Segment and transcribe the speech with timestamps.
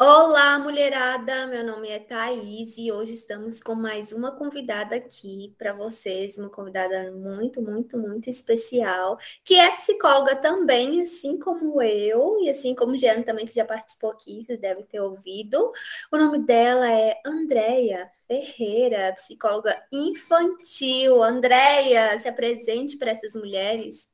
[0.00, 1.48] Olá, mulherada!
[1.48, 6.48] Meu nome é Thaís e hoje estamos com mais uma convidada aqui para vocês, uma
[6.48, 12.92] convidada muito, muito, muito especial, que é psicóloga também, assim como eu, e assim como
[12.92, 15.72] o Jean também, que já participou aqui, vocês devem ter ouvido.
[16.12, 21.24] O nome dela é Andréia Ferreira, psicóloga infantil.
[21.24, 24.08] Andréia, se apresente para essas mulheres.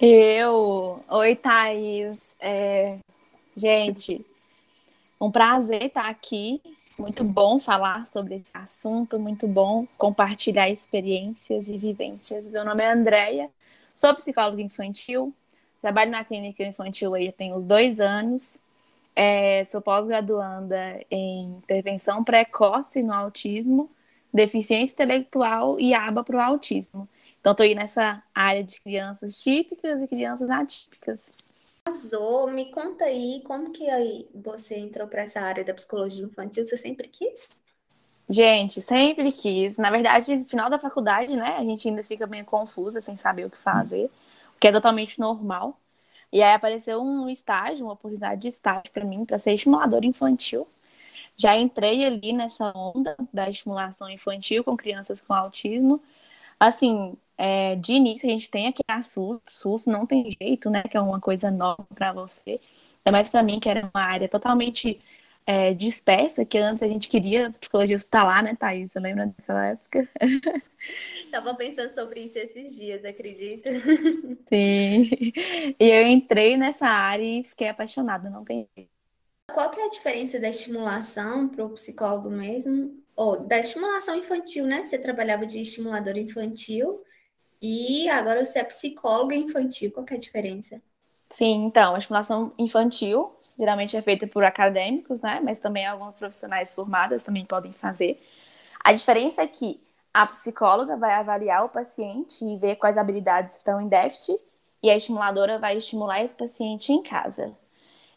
[0.00, 3.00] Eu, oi Thaís, é...
[3.54, 4.24] gente,
[5.20, 6.60] um prazer estar aqui.
[6.98, 12.46] Muito bom falar sobre esse assunto, muito bom compartilhar experiências e vivências.
[12.46, 13.50] Meu nome é Andréia,
[13.94, 15.34] sou psicóloga infantil,
[15.82, 18.60] trabalho na clínica infantil aí já tem uns dois anos.
[19.14, 23.90] É, sou pós-graduanda em intervenção precoce no autismo,
[24.32, 27.08] deficiência intelectual e aba para o autismo.
[27.40, 31.45] Então, estou aí nessa área de crianças típicas e crianças atípicas.
[31.86, 32.50] Arrasou.
[32.50, 36.64] Me conta aí como que aí você entrou para essa área da psicologia infantil?
[36.64, 37.48] Você sempre quis?
[38.28, 39.78] Gente, sempre quis.
[39.78, 43.46] Na verdade, no final da faculdade, né, a gente ainda fica meio confusa, sem saber
[43.46, 44.06] o que fazer,
[44.56, 45.80] o que é totalmente normal.
[46.32, 50.66] E aí apareceu um estágio, uma oportunidade de estágio para mim, para ser estimuladora infantil.
[51.36, 56.02] Já entrei ali nessa onda da estimulação infantil com crianças com autismo.
[56.58, 60.82] Assim, é, de início a gente tem aqui a SUS, SUS não tem jeito, né?
[60.82, 62.60] Que é uma coisa nova para você.
[63.04, 65.00] Ainda mais para mim, que era uma área totalmente
[65.46, 68.90] é, dispersa, que antes a gente queria psicologia hospitalar, né, Thaís?
[68.90, 70.08] Você lembra daquela época?
[71.30, 73.70] Tava pensando sobre isso esses dias, acredita?
[74.48, 75.10] Sim.
[75.78, 78.90] E eu entrei nessa área e fiquei apaixonada, não tem jeito.
[79.52, 83.02] Qual que é a diferença da estimulação para o psicólogo mesmo?
[83.14, 84.84] Ou da estimulação infantil, né?
[84.84, 87.04] Você trabalhava de estimulador infantil
[87.60, 89.92] e agora você é psicóloga infantil.
[89.92, 90.80] Qual é a diferença?
[91.28, 93.28] Sim, então, a estimulação infantil
[93.58, 95.40] geralmente é feita por acadêmicos, né?
[95.42, 98.20] Mas também alguns profissionais formadas também podem fazer.
[98.84, 99.80] A diferença é que
[100.14, 104.40] a psicóloga vai avaliar o paciente e ver quais habilidades estão em déficit,
[104.82, 107.52] e a estimuladora vai estimular esse paciente em casa.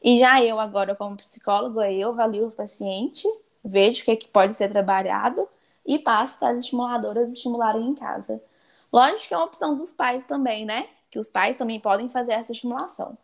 [0.03, 3.27] E já eu, agora, como psicóloga, eu avalio o paciente,
[3.63, 5.47] vejo o que, é que pode ser trabalhado
[5.85, 8.41] e passo para as estimuladoras estimularem em casa.
[8.91, 10.87] Lógico que é uma opção dos pais também, né?
[11.09, 13.17] Que os pais também podem fazer essa estimulação.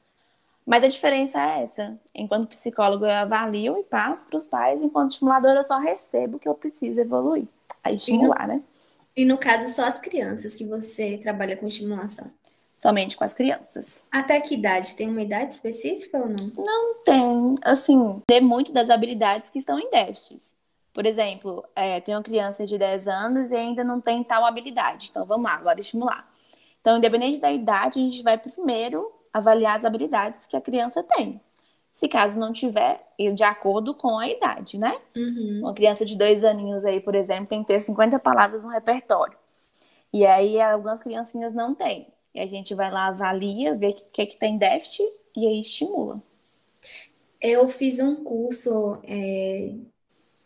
[0.65, 1.97] Mas a diferença é essa.
[2.13, 6.39] Enquanto psicólogo, eu avalio e passo para os pais, enquanto estimulador, eu só recebo o
[6.39, 7.47] que eu preciso evoluir.
[7.83, 8.63] A estimular, e no, né?
[9.15, 12.31] E no caso, só as crianças que você trabalha com estimulação?
[12.75, 14.07] Somente com as crianças.
[14.11, 14.95] Até que idade?
[14.95, 16.65] Tem uma idade específica ou não?
[16.65, 17.55] Não tem.
[17.61, 20.55] Assim, tem muito das habilidades que estão em déficits.
[20.95, 25.09] Por exemplo, é, tem uma criança de 10 anos e ainda não tem tal habilidade.
[25.11, 26.25] Então, vamos lá, agora estimular.
[26.79, 31.41] Então, independente da idade, a gente vai primeiro avaliar as habilidades que a criança tem.
[31.91, 34.97] Se caso não tiver, de acordo com a idade, né?
[35.13, 35.59] Uhum.
[35.63, 39.37] Uma criança de dois aninhos aí, por exemplo, tem que ter 50 palavras no repertório.
[40.13, 42.07] E aí, algumas criancinhas não têm.
[42.33, 45.03] E a gente vai lá, avalia, vê o que, é que tem déficit
[45.35, 46.23] e aí estimula.
[47.41, 49.73] Eu fiz um curso é,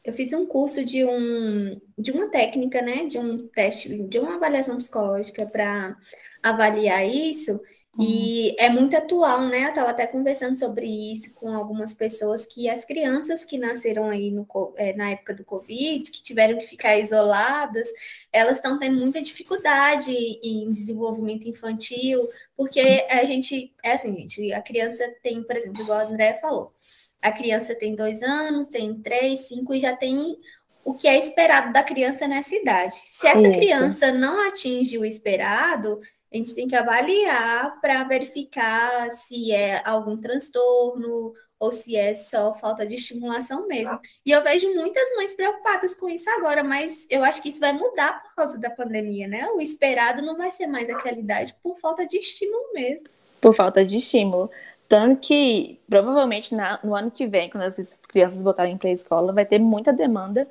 [0.10, 3.06] eu fiz um curso de, um, de uma técnica, né?
[3.06, 5.96] De um teste, de uma avaliação psicológica para
[6.42, 7.54] avaliar isso.
[7.54, 8.06] Uhum.
[8.06, 9.66] E é muito atual, né?
[9.66, 14.32] Eu estava até conversando sobre isso com algumas pessoas que as crianças que nasceram aí
[14.32, 17.88] no, é, na época do Covid, que tiveram que ficar isoladas,
[18.32, 22.28] elas estão tendo muita dificuldade em desenvolvimento infantil,
[22.58, 26.74] porque a gente, é assim, gente, a criança tem, por exemplo, igual a André falou,
[27.22, 30.38] a criança tem dois anos, tem três, cinco e já tem
[30.84, 32.96] o que é esperado da criança nessa idade.
[33.06, 33.60] Se essa Isso.
[33.60, 36.00] criança não atinge o esperado,
[36.32, 42.54] a gente tem que avaliar para verificar se é algum transtorno ou se é só
[42.54, 44.00] falta de estimulação mesmo.
[44.26, 47.74] E eu vejo muitas mães preocupadas com isso agora, mas eu acho que isso vai
[47.74, 49.48] mudar por causa da pandemia, né?
[49.50, 53.10] O esperado não vai ser mais aquela idade por falta de estímulo mesmo.
[53.42, 54.50] Por falta de estímulo.
[54.90, 59.32] Tanto que, provavelmente, na, no ano que vem, quando as crianças voltarem para a escola,
[59.32, 60.48] vai ter muita demanda,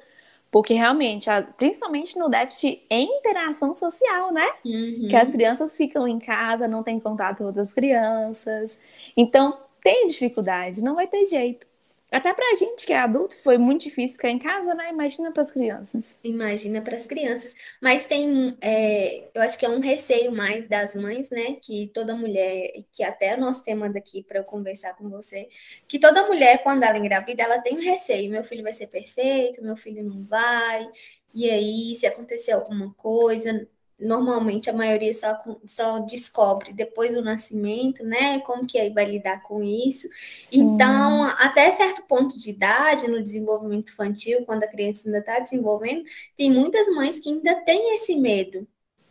[0.48, 4.48] porque realmente, a, principalmente no déficit em interação social, né?
[4.64, 5.08] Uhum.
[5.10, 8.78] Que as crianças ficam em casa, não têm contato com outras crianças.
[9.16, 11.66] Então, tem dificuldade, não vai ter jeito.
[12.12, 14.90] Até pra gente que é adulto foi muito difícil ficar em casa, né?
[14.90, 16.18] Imagina para as crianças.
[16.24, 17.54] Imagina para as crianças.
[17.80, 21.54] Mas tem, é, eu acho que é um receio mais das mães, né?
[21.62, 25.48] Que toda mulher, que até é o nosso tema daqui para eu conversar com você,
[25.86, 28.30] que toda mulher, quando ela engravida, ela tem um receio.
[28.30, 30.88] Meu filho vai ser perfeito, meu filho não vai.
[31.32, 35.36] E aí, se acontecer alguma coisa, normalmente a maioria só,
[35.66, 38.38] só descobre depois do nascimento, né?
[38.40, 40.06] Como que aí vai lidar com isso.
[40.08, 40.60] Sim.
[40.60, 46.04] Então, até certo ponto de idade, no desenvolvimento infantil, quando a criança ainda está desenvolvendo,
[46.36, 48.66] tem muitas mães que ainda têm esse medo.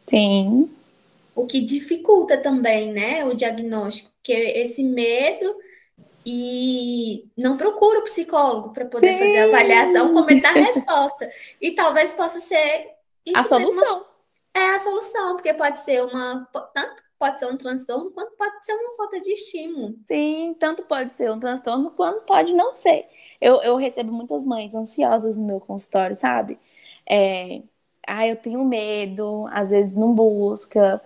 [0.06, 0.70] Sim.
[1.36, 5.56] O que dificulta também, né, o diagnóstico, porque esse medo
[6.30, 9.20] e não procura o psicólogo para poder Sim.
[9.20, 11.32] fazer a avaliação, comentar a resposta.
[11.62, 12.88] E talvez possa ser
[13.34, 13.82] a solução.
[13.82, 14.06] Mesmo,
[14.58, 16.48] é a solução, porque pode ser uma.
[16.74, 19.96] Tanto pode ser um transtorno, quanto pode ser uma falta de estímulo.
[20.08, 23.08] Sim, tanto pode ser um transtorno, quanto pode não ser.
[23.42, 26.60] Eu, eu recebo muitas mães ansiosas no meu consultório, sabe?
[27.10, 27.62] É,
[28.08, 31.02] ah, eu tenho medo, às vezes não busca,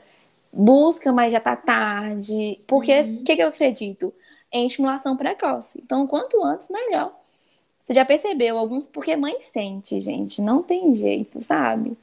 [0.52, 2.60] busca, mas já tá tarde.
[2.68, 3.24] Porque o uhum.
[3.24, 4.14] que, que eu acredito?
[4.54, 5.82] Em estimulação precoce.
[5.84, 7.16] Então, quanto antes, melhor.
[7.84, 8.86] Você já percebeu alguns?
[8.86, 11.98] Porque mãe sente, gente, não tem jeito, sabe?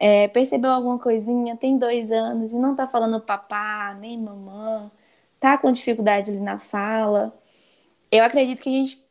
[0.00, 4.90] É, percebeu alguma coisinha, tem dois anos e não tá falando papá, nem mamã,
[5.38, 7.38] tá com dificuldade ali na fala.
[8.10, 9.04] Eu acredito que a gente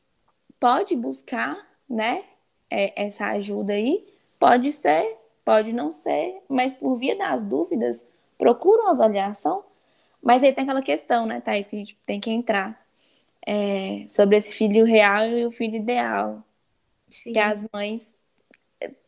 [0.59, 1.57] pode buscar,
[1.89, 2.23] né,
[2.69, 4.07] é, essa ajuda aí.
[4.39, 8.07] Pode ser, pode não ser, mas por via das dúvidas,
[8.37, 9.63] procura uma avaliação.
[10.21, 12.79] Mas aí tem aquela questão, né, Thaís, que a gente tem que entrar
[13.47, 16.43] é, sobre esse filho real e o filho ideal.
[17.09, 17.33] Sim.
[17.33, 18.17] Que as mães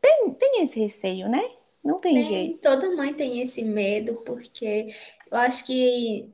[0.01, 1.41] têm, têm esse receio, né?
[1.83, 2.59] Não tem, tem jeito.
[2.59, 4.93] Toda mãe tem esse medo, porque
[5.31, 6.29] eu acho que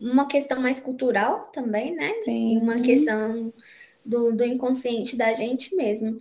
[0.00, 2.14] uma questão mais cultural também, né?
[2.22, 2.54] Sim.
[2.54, 3.52] E uma questão
[4.04, 6.18] do, do inconsciente da gente mesmo.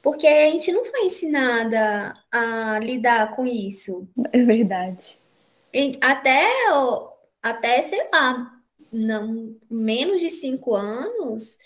[0.00, 4.08] Porque a gente não foi ensinada a lidar com isso.
[4.32, 5.18] É verdade.
[6.00, 6.46] Até,
[7.42, 8.52] até sei lá,
[8.92, 11.58] não, menos de cinco anos,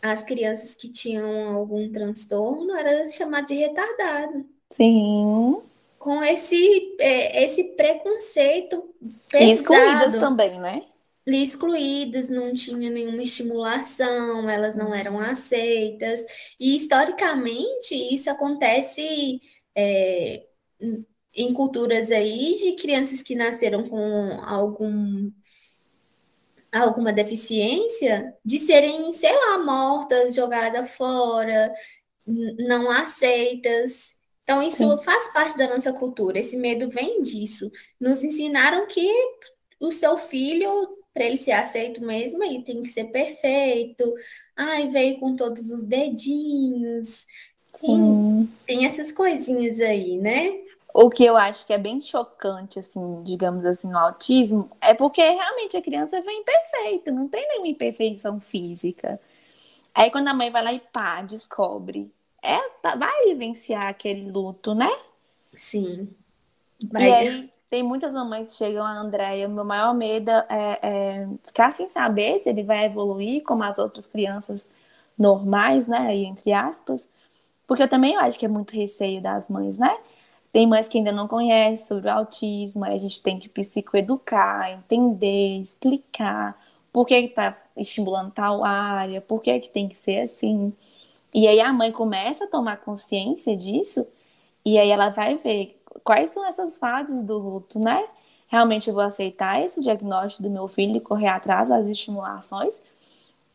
[0.00, 4.46] as crianças que tinham algum transtorno era chamado de retardado.
[4.70, 5.60] Sim
[6.02, 8.94] com esse, é, esse preconceito
[9.30, 9.44] pesado.
[9.44, 10.82] E excluídas também, né?
[11.24, 16.20] excluídas, não tinha nenhuma estimulação, elas não eram aceitas.
[16.58, 19.40] E historicamente isso acontece
[19.74, 20.44] é,
[21.34, 25.30] em culturas aí de crianças que nasceram com algum
[26.72, 31.70] alguma deficiência de serem, sei lá, mortas, jogadas fora,
[32.26, 34.16] não aceitas.
[34.52, 35.02] Então, isso Sim.
[35.02, 37.70] faz parte da nossa cultura, esse medo vem disso.
[37.98, 39.10] Nos ensinaram que
[39.80, 40.70] o seu filho,
[41.14, 44.12] para ele ser aceito mesmo, ele tem que ser perfeito.
[44.54, 47.26] Ai, veio com todos os dedinhos.
[47.72, 50.50] Sim, tem essas coisinhas aí, né?
[50.92, 55.22] O que eu acho que é bem chocante, assim, digamos assim, no autismo, é porque
[55.22, 59.18] realmente a criança vem perfeita, não tem nenhuma imperfeição física.
[59.94, 62.12] Aí quando a mãe vai lá e pá, descobre
[62.42, 64.90] é, tá, vai vivenciar aquele luto, né?
[65.56, 66.08] Sim.
[66.90, 67.08] Vai.
[67.08, 71.72] E aí tem muitas mamães que chegam a Andréia, meu maior medo é, é, ficar
[71.72, 74.68] sem saber se ele vai evoluir como as outras crianças
[75.16, 76.14] normais, né?
[76.16, 77.08] entre aspas.
[77.66, 79.96] Porque eu também acho que é muito receio das mães, né?
[80.52, 84.70] Tem mães que ainda não conhecem sobre o autismo, aí a gente tem que psicoeducar,
[84.70, 86.60] entender, explicar
[86.92, 90.74] por que está estimulando tal área, por que, que tem que ser assim.
[91.32, 94.06] E aí a mãe começa a tomar consciência disso,
[94.64, 98.06] e aí ela vai ver quais são essas fases do luto, né?
[98.48, 102.82] Realmente eu vou aceitar esse diagnóstico do meu filho e correr atrás das estimulações?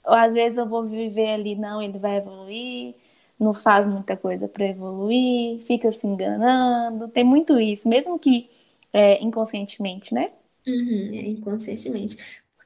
[0.06, 2.96] Ou às vezes eu vou viver ali, não, ele vai evoluir,
[3.40, 8.50] não faz muita coisa para evoluir, fica se enganando, tem muito isso, mesmo que
[8.92, 10.32] é, inconscientemente, né?
[10.66, 12.18] Uhum, é, inconscientemente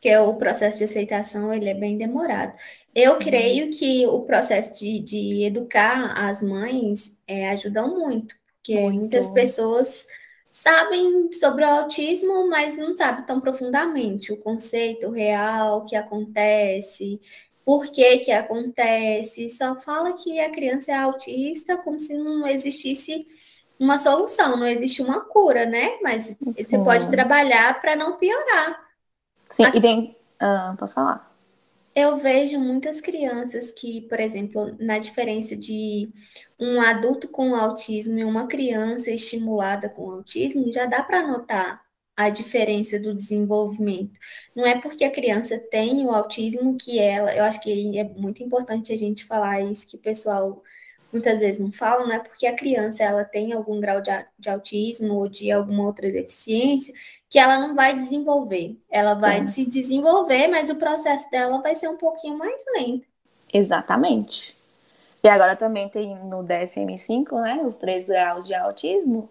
[0.01, 2.57] porque o processo de aceitação ele é bem demorado.
[2.93, 3.19] Eu uhum.
[3.19, 8.99] creio que o processo de, de educar as mães é, ajuda muito, porque muito.
[8.99, 10.07] muitas pessoas
[10.49, 17.21] sabem sobre o autismo, mas não sabem tão profundamente o conceito real, o que acontece,
[17.63, 23.27] por que que acontece, só fala que a criança é autista como se não existisse
[23.79, 25.99] uma solução, não existe uma cura, né?
[26.01, 28.90] Mas você pode trabalhar para não piorar.
[29.51, 30.15] Sim, e tem.
[30.41, 31.31] Uh, para falar.
[31.93, 36.09] Eu vejo muitas crianças que, por exemplo, na diferença de
[36.57, 41.81] um adulto com autismo e uma criança estimulada com autismo, já dá para notar
[42.15, 44.17] a diferença do desenvolvimento.
[44.55, 48.41] Não é porque a criança tem o autismo que ela, eu acho que é muito
[48.41, 50.63] importante a gente falar isso, que o pessoal
[51.11, 54.49] muitas vezes não falam, não é porque a criança ela tem algum grau de, de
[54.49, 56.93] autismo ou de alguma outra deficiência
[57.31, 58.77] que ela não vai desenvolver.
[58.91, 63.07] Ela vai se desenvolver, mas o processo dela vai ser um pouquinho mais lento.
[63.53, 64.57] Exatamente.
[65.23, 69.29] E agora também tem no DSM-5, né, os três graus de autismo,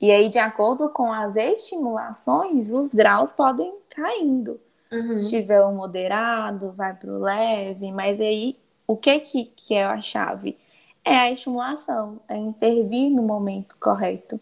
[0.00, 4.60] E aí, de acordo com as estimulações, os graus podem caindo.
[4.92, 5.14] Uhum.
[5.14, 9.84] Se tiver o moderado, vai para o leve, mas aí o que, que, que é
[9.84, 10.58] a chave?
[11.04, 14.40] É a estimulação, é intervir no momento correto.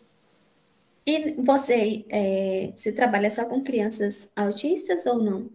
[1.06, 5.50] E você, é, você trabalha só com crianças autistas ou não?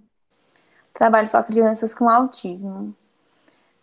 [0.94, 2.96] Trabalho só com crianças com autismo.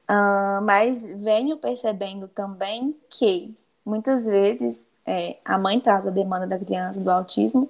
[0.09, 3.53] Uh, mas venho percebendo também que
[3.85, 7.69] muitas vezes é, a mãe traz a demanda da criança do autismo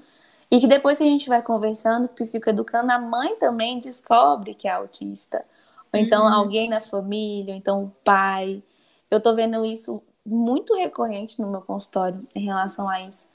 [0.51, 4.73] e que depois que a gente vai conversando, psicoeducando, a mãe também descobre que é
[4.73, 5.45] autista.
[5.93, 6.33] Ou então uhum.
[6.33, 8.63] alguém na família, ou então o pai.
[9.11, 13.27] Eu tô vendo isso muito recorrente no meu consultório em relação a isso.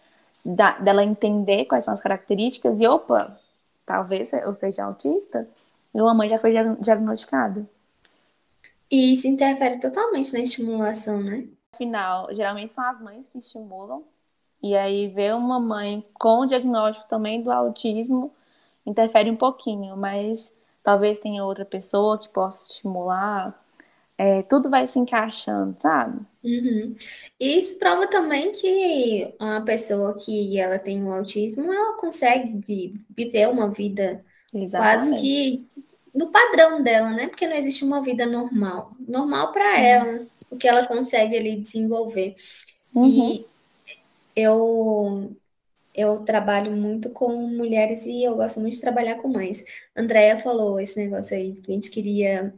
[0.44, 3.40] Da, dela entender quais são as características e, opa,
[3.86, 5.48] talvez eu seja autista.
[5.94, 7.68] E uma mãe já foi diagnosticada.
[8.90, 11.46] E isso interfere totalmente na estimulação, né?
[11.74, 14.04] Afinal, geralmente são as mães que estimulam.
[14.62, 18.32] E aí ver uma mãe com o diagnóstico também do autismo
[18.86, 20.52] interfere um pouquinho, mas
[20.84, 23.61] talvez tenha outra pessoa que possa estimular.
[24.24, 26.20] É, tudo vai se encaixando, sabe?
[26.44, 26.96] Uhum.
[27.40, 33.72] Isso prova também que uma pessoa que ela tem um autismo, ela consegue viver uma
[33.72, 34.24] vida
[34.54, 35.10] Exatamente.
[35.10, 35.68] quase que
[36.13, 37.30] no padrão dela, né?
[37.30, 38.96] Porque não existe uma vida normal.
[39.00, 42.36] Normal para ela, o que ela consegue ali desenvolver.
[42.94, 43.04] Uhum.
[43.04, 43.46] E
[44.36, 45.36] eu
[45.96, 49.66] eu trabalho muito com mulheres e eu gosto muito de trabalhar com mães.
[49.96, 52.54] Andréia falou esse negócio aí que a gente queria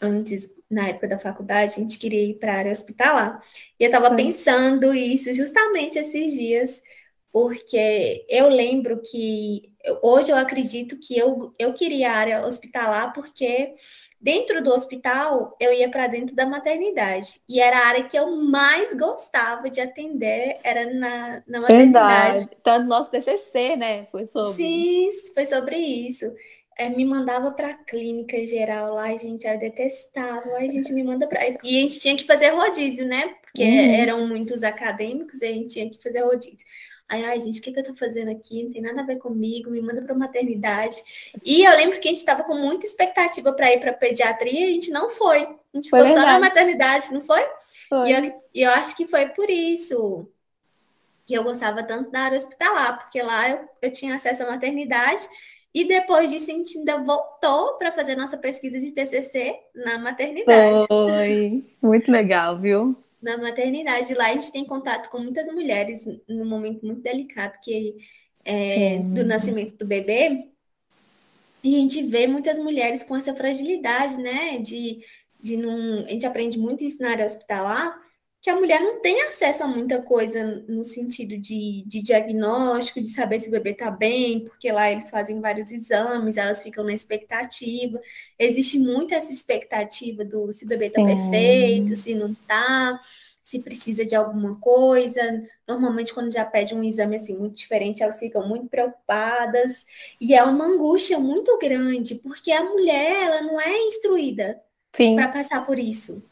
[0.00, 3.42] antes, na época da faculdade, a gente queria ir para a área hospitalar.
[3.78, 6.82] E eu estava pensando isso justamente esses dias,
[7.30, 13.74] porque eu lembro que hoje eu acredito que eu, eu queria a área hospitalar porque
[14.20, 18.30] dentro do hospital eu ia para dentro da maternidade e era a área que eu
[18.36, 22.38] mais gostava de atender era na, na maternidade.
[22.38, 22.58] Verdade.
[22.62, 24.06] Tanto nosso TCC, né?
[24.06, 24.52] Foi sobre.
[24.52, 26.32] Sim, foi sobre isso.
[26.78, 31.02] É, me mandava para a clínica geral lá, a gente era detestável, a gente me
[31.02, 31.46] manda para.
[31.62, 33.34] E a gente tinha que fazer rodízio, né?
[33.42, 33.94] Porque uhum.
[33.94, 36.66] eram muitos acadêmicos e a gente tinha que fazer rodízio.
[37.12, 38.64] Aí, ai, gente, o que, que eu tô fazendo aqui?
[38.64, 40.96] Não tem nada a ver comigo, me manda para maternidade.
[41.44, 44.64] E eu lembro que a gente estava com muita expectativa para ir para pediatria e
[44.64, 45.42] a gente não foi.
[45.42, 47.42] A gente foi ficou só na maternidade, não foi?
[47.86, 48.08] Foi.
[48.08, 50.26] E eu, eu acho que foi por isso
[51.26, 55.28] que eu gostava tanto da área hospitalar, porque lá eu, eu tinha acesso à maternidade.
[55.74, 60.86] E depois disso, a gente ainda voltou para fazer nossa pesquisa de TCC na maternidade.
[60.86, 62.96] Foi, muito legal, viu?
[63.22, 64.12] na maternidade.
[64.14, 67.96] Lá a gente tem contato com muitas mulheres num momento muito delicado que
[68.44, 70.48] é do nascimento do bebê.
[71.62, 74.58] E a gente vê muitas mulheres com essa fragilidade, né?
[74.58, 75.00] De,
[75.40, 76.00] de não.
[76.00, 77.96] A gente aprende muito isso na área hospitalar,
[78.42, 83.08] que a mulher não tem acesso a muita coisa no sentido de, de diagnóstico, de
[83.08, 86.92] saber se o bebê está bem, porque lá eles fazem vários exames, elas ficam na
[86.92, 88.00] expectativa.
[88.36, 93.00] Existe muito essa expectativa do se o bebê está perfeito, se não está,
[93.44, 95.20] se precisa de alguma coisa.
[95.66, 99.86] Normalmente, quando já pede um exame assim muito diferente, elas ficam muito preocupadas.
[100.20, 104.60] E é uma angústia muito grande, porque a mulher ela não é instruída
[105.14, 106.24] para passar por isso.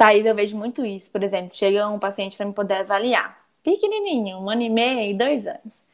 [0.00, 1.10] Thaís, eu vejo muito isso.
[1.10, 3.38] Por exemplo, chega um paciente para me poder avaliar.
[3.62, 5.84] Pequenininho, um ano e meio, dois anos.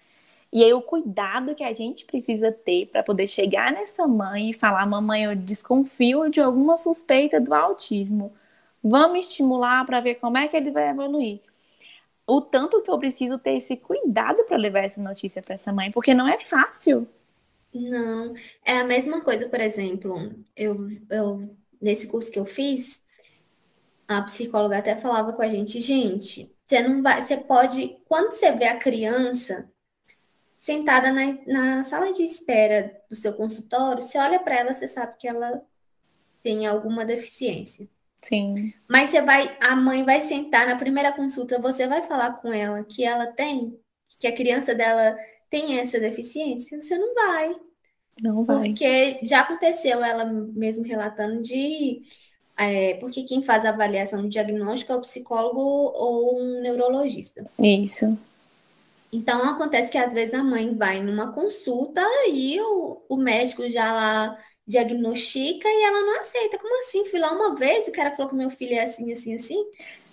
[0.52, 4.54] E aí o cuidado que a gente precisa ter para poder chegar nessa mãe e
[4.54, 8.32] falar, mamãe, eu desconfio de alguma suspeita do autismo.
[8.80, 11.40] Vamos estimular para ver como é que ele vai evoluir.
[12.26, 15.90] O tanto que eu preciso ter esse cuidado para levar essa notícia para essa mãe,
[15.90, 17.08] porque não é fácil.
[17.74, 18.34] Não,
[18.64, 23.04] é a mesma coisa, por exemplo, eu, eu nesse curso que eu fiz,
[24.08, 28.52] a psicóloga até falava com a gente, gente, você não vai, você pode, quando você
[28.52, 29.70] vê a criança
[30.56, 35.16] sentada na, na sala de espera do seu consultório, você olha para ela, você sabe
[35.18, 35.62] que ela
[36.42, 37.88] tem alguma deficiência.
[38.22, 38.72] Sim.
[38.88, 42.82] Mas você vai, a mãe vai sentar na primeira consulta, você vai falar com ela
[42.84, 43.78] que ela tem,
[44.18, 45.16] que a criança dela
[45.50, 47.54] tem essa deficiência, você não vai.
[48.22, 48.68] Não vai.
[48.68, 52.02] Porque já aconteceu ela mesmo relatando de
[52.56, 57.46] é, porque quem faz a avaliação do diagnóstico é o psicólogo ou um neurologista.
[57.58, 58.16] Isso.
[59.12, 63.92] Então acontece que às vezes a mãe vai numa consulta e o, o médico já
[63.92, 66.58] lá diagnostica e ela não aceita.
[66.58, 67.04] Como assim?
[67.04, 69.64] Fui lá uma vez e o cara falou que meu filho é assim, assim, assim.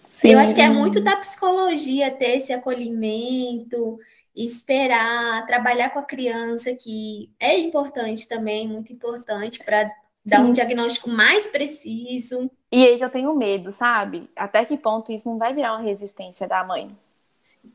[0.10, 0.34] Sim.
[0.34, 3.98] Eu acho que é muito da psicologia ter esse acolhimento,
[4.36, 9.92] esperar, trabalhar com a criança, que é importante também, muito importante para
[10.26, 12.50] dar um diagnóstico mais preciso.
[12.72, 14.30] E aí que eu tenho medo, sabe?
[14.36, 16.98] Até que ponto isso não vai virar uma resistência da mãe?
[17.42, 17.74] Sim.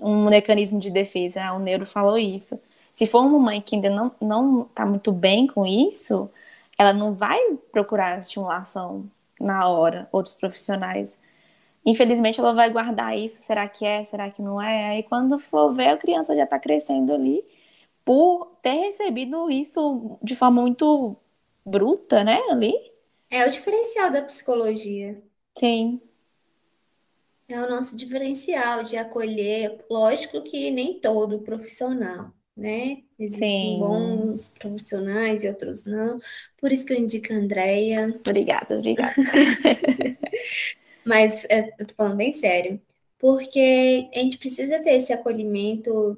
[0.00, 1.52] um mecanismo de defesa.
[1.52, 2.60] O neuro falou isso.
[2.92, 6.30] Se for uma mãe que ainda não, não tá muito bem com isso,
[6.78, 7.38] ela não vai
[7.72, 9.06] procurar estimulação
[9.40, 11.18] na hora, outros profissionais.
[11.84, 13.42] Infelizmente, ela vai guardar isso.
[13.42, 14.04] Será que é?
[14.04, 14.90] Será que não é?
[14.90, 17.44] Aí, quando for ver, a criança já está crescendo ali
[18.04, 21.16] por ter recebido isso de forma muito
[21.64, 22.38] bruta, né?
[22.50, 22.74] Ali.
[23.30, 25.22] É o diferencial da psicologia.
[25.58, 26.00] Sim.
[27.48, 29.84] É o nosso diferencial de acolher.
[29.90, 33.02] Lógico que nem todo profissional, né?
[33.18, 33.78] Existem Sim.
[33.80, 36.18] bons profissionais e outros não.
[36.58, 38.12] Por isso que eu indico a Andrea.
[38.26, 39.14] Obrigada, obrigada.
[41.04, 42.80] Mas é, eu tô falando bem sério.
[43.18, 46.16] Porque a gente precisa ter esse acolhimento,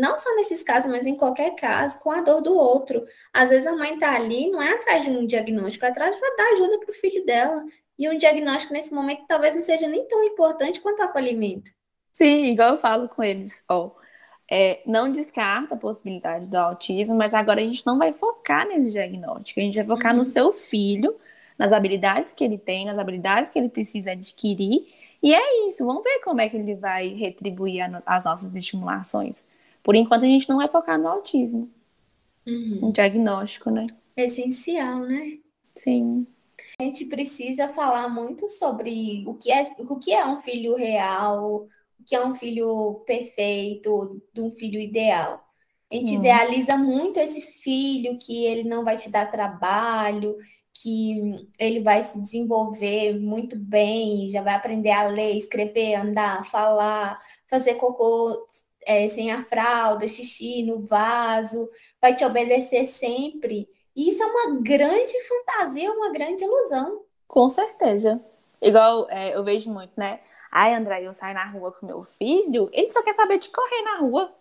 [0.00, 3.04] não só nesses casos, mas em qualquer caso, com a dor do outro.
[3.32, 6.20] Às vezes a mãe tá ali, não é atrás de um diagnóstico, é atrás de
[6.20, 7.64] dar ajuda para o filho dela.
[7.98, 11.70] E um diagnóstico nesse momento talvez não seja nem tão importante quanto o acolhimento.
[12.12, 13.62] Sim, igual eu falo com eles.
[13.68, 13.90] Ó,
[14.50, 18.92] é, não descarta a possibilidade do autismo, mas agora a gente não vai focar nesse
[18.92, 19.60] diagnóstico.
[19.60, 20.18] A gente vai focar uhum.
[20.18, 21.16] no seu filho,
[21.58, 24.86] nas habilidades que ele tem, nas habilidades que ele precisa adquirir.
[25.22, 29.44] E é isso, vamos ver como é que ele vai retribuir as nossas estimulações.
[29.84, 31.70] Por enquanto, a gente não vai focar no autismo.
[32.46, 32.86] Uhum.
[32.86, 33.86] Um diagnóstico, né?
[34.16, 35.38] Essencial, né?
[35.76, 36.26] Sim.
[36.80, 41.68] A gente precisa falar muito sobre o que é, o que é um filho real,
[42.00, 45.44] o que é um filho perfeito, de um filho ideal.
[45.92, 50.36] A gente idealiza muito esse filho que ele não vai te dar trabalho,
[50.72, 57.20] que ele vai se desenvolver muito bem, já vai aprender a ler, escrever, andar, falar,
[57.48, 58.44] fazer cocô
[58.86, 61.68] é, sem a fralda, xixi no vaso,
[62.00, 63.68] vai te obedecer sempre.
[63.96, 67.02] E isso é uma grande fantasia, uma grande ilusão.
[67.26, 68.20] Com certeza.
[68.60, 70.20] Igual é, eu vejo muito, né?
[70.50, 73.82] Ai, André, eu saio na rua com meu filho, ele só quer saber de correr
[73.82, 74.32] na rua.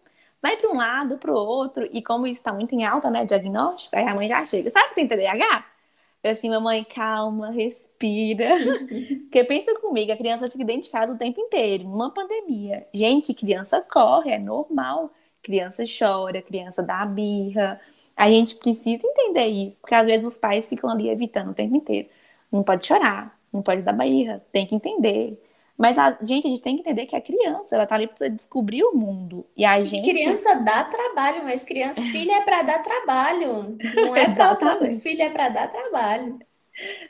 [0.41, 1.83] Vai para um lado, para o outro.
[1.91, 3.25] E como isso está muito em alta, né?
[3.25, 4.69] Diagnóstico, aí a mãe já chega.
[4.69, 5.65] Sabe que tem TDAH?
[6.23, 8.49] Eu assim, mamãe, calma, respira.
[9.29, 12.87] Porque pensa comigo, a criança fica dentro de casa o tempo inteiro, numa pandemia.
[12.93, 15.11] Gente, criança corre, é normal.
[15.41, 17.79] Criança chora, criança dá birra.
[18.15, 21.75] A gente precisa entender isso, porque às vezes os pais ficam ali evitando o tempo
[21.75, 22.07] inteiro.
[22.51, 25.42] Não pode chorar, não pode dar birra, tem que entender.
[25.77, 28.27] Mas a gente, a gente tem que entender que a criança, ela tá ali para
[28.27, 29.45] descobrir o mundo.
[29.57, 30.09] E a gente.
[30.09, 33.77] Criança dá trabalho, mas criança, filho é para dar trabalho.
[33.95, 34.99] Não é para outra coisa.
[34.99, 36.39] Filho é para dar trabalho.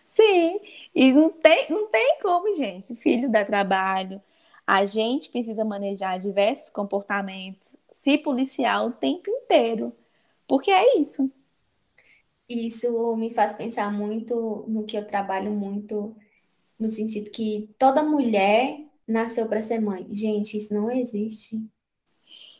[0.05, 0.59] Sim,
[0.93, 2.95] e não tem, não tem como, gente.
[2.95, 4.21] Filho dá trabalho.
[4.65, 9.93] A gente precisa manejar diversos comportamentos, se policiar o tempo inteiro.
[10.47, 11.29] Porque é isso.
[12.47, 16.15] Isso me faz pensar muito no que eu trabalho muito
[16.83, 20.05] no sentido que toda mulher nasceu para ser mãe.
[20.11, 21.65] Gente, isso não existe.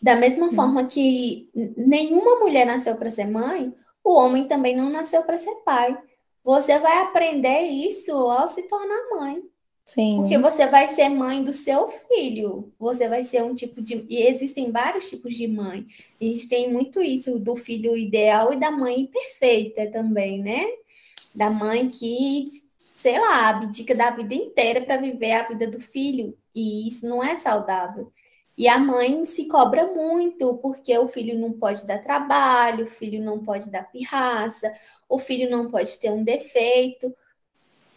[0.02, 5.24] Da mesma forma que nenhuma mulher nasceu para ser mãe, o homem também não nasceu
[5.24, 5.98] para ser pai.
[6.42, 9.44] Você vai aprender isso ao se tornar mãe.
[9.84, 10.20] Sim.
[10.20, 12.72] Porque você vai ser mãe do seu filho.
[12.80, 14.06] Você vai ser um tipo de.
[14.08, 15.86] E existem vários tipos de mãe.
[16.22, 20.66] A gente tem muito isso do filho ideal e da mãe perfeita também, né?
[21.36, 22.63] Da mãe que
[23.04, 27.22] sei lá, abdica da vida inteira para viver a vida do filho, e isso não
[27.22, 28.14] é saudável.
[28.58, 33.22] E a mãe se cobra muito, porque o filho não pode dar trabalho, o filho
[33.22, 34.72] não pode dar pirraça,
[35.10, 37.14] o filho não pode ter um defeito.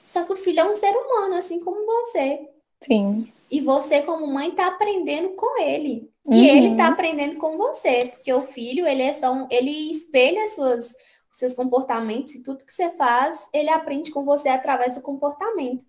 [0.02, 2.48] Só que o filho é um ser humano, assim como você.
[2.80, 3.32] Sim.
[3.48, 6.10] E você, como mãe, está aprendendo com ele.
[6.24, 6.34] Uhum.
[6.34, 8.06] E ele está aprendendo com você.
[8.06, 10.96] Porque o filho, ele é só um, ele espelha suas
[11.36, 15.84] seus comportamentos e tudo que você faz, ele aprende com você através do comportamento.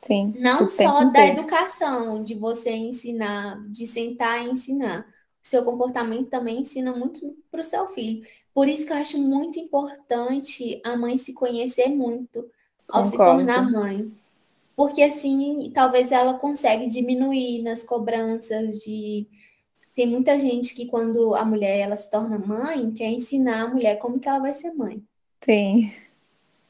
[0.00, 0.34] Sim.
[0.38, 5.06] Não só da educação, de você ensinar, de sentar e ensinar.
[5.44, 8.26] O seu comportamento também ensina muito para o seu filho.
[8.54, 12.38] Por isso que eu acho muito importante a mãe se conhecer muito
[12.90, 13.10] ao Concordo.
[13.10, 14.10] se tornar mãe.
[14.74, 19.26] Porque assim, talvez ela consiga diminuir nas cobranças de
[19.94, 23.98] tem muita gente que quando a mulher ela se torna mãe, quer ensinar a mulher
[23.98, 25.02] como que ela vai ser mãe.
[25.40, 25.92] Sim.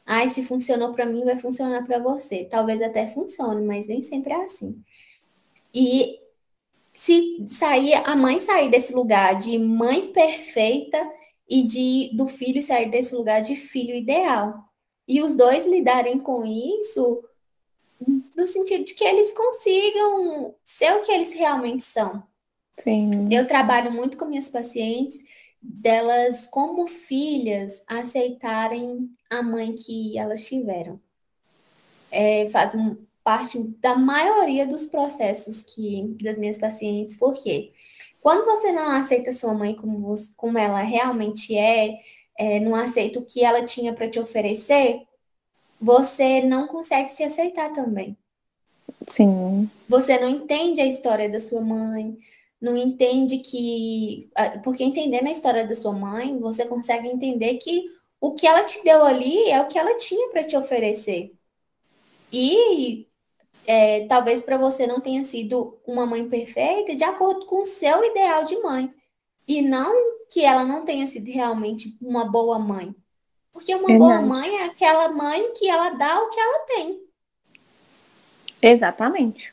[0.04, 2.44] Ai, se funcionou para mim, vai funcionar para você.
[2.44, 4.82] Talvez até funcione, mas nem sempre é assim.
[5.74, 6.18] E
[6.90, 10.98] se sair a mãe sair desse lugar de mãe perfeita
[11.48, 14.64] e de do filho sair desse lugar de filho ideal.
[15.06, 17.22] E os dois lidarem com isso
[18.36, 22.22] no sentido de que eles consigam ser o que eles realmente são.
[22.76, 23.28] Sim.
[23.30, 25.18] Eu trabalho muito com minhas pacientes,
[25.60, 31.00] delas, como filhas, aceitarem a mãe que elas tiveram.
[32.10, 37.72] É, faz um, parte da maioria dos processos que das minhas pacientes, porque
[38.20, 41.98] quando você não aceita sua mãe como, você, como ela realmente é,
[42.38, 45.02] é, não aceita o que ela tinha para te oferecer,
[45.80, 48.16] você não consegue se aceitar também.
[49.08, 49.68] Sim.
[49.88, 52.16] Você não entende a história da sua mãe,
[52.62, 54.30] não entende que.
[54.36, 58.62] Ah, porque entendendo a história da sua mãe, você consegue entender que o que ela
[58.64, 61.34] te deu ali é o que ela tinha para te oferecer.
[62.32, 63.08] E
[63.66, 68.04] é, talvez para você não tenha sido uma mãe perfeita de acordo com o seu
[68.04, 68.94] ideal de mãe.
[69.46, 69.92] E não
[70.30, 72.94] que ela não tenha sido realmente uma boa mãe.
[73.52, 73.98] Porque uma Verdade.
[73.98, 77.02] boa mãe é aquela mãe que ela dá o que ela tem.
[78.62, 79.51] Exatamente.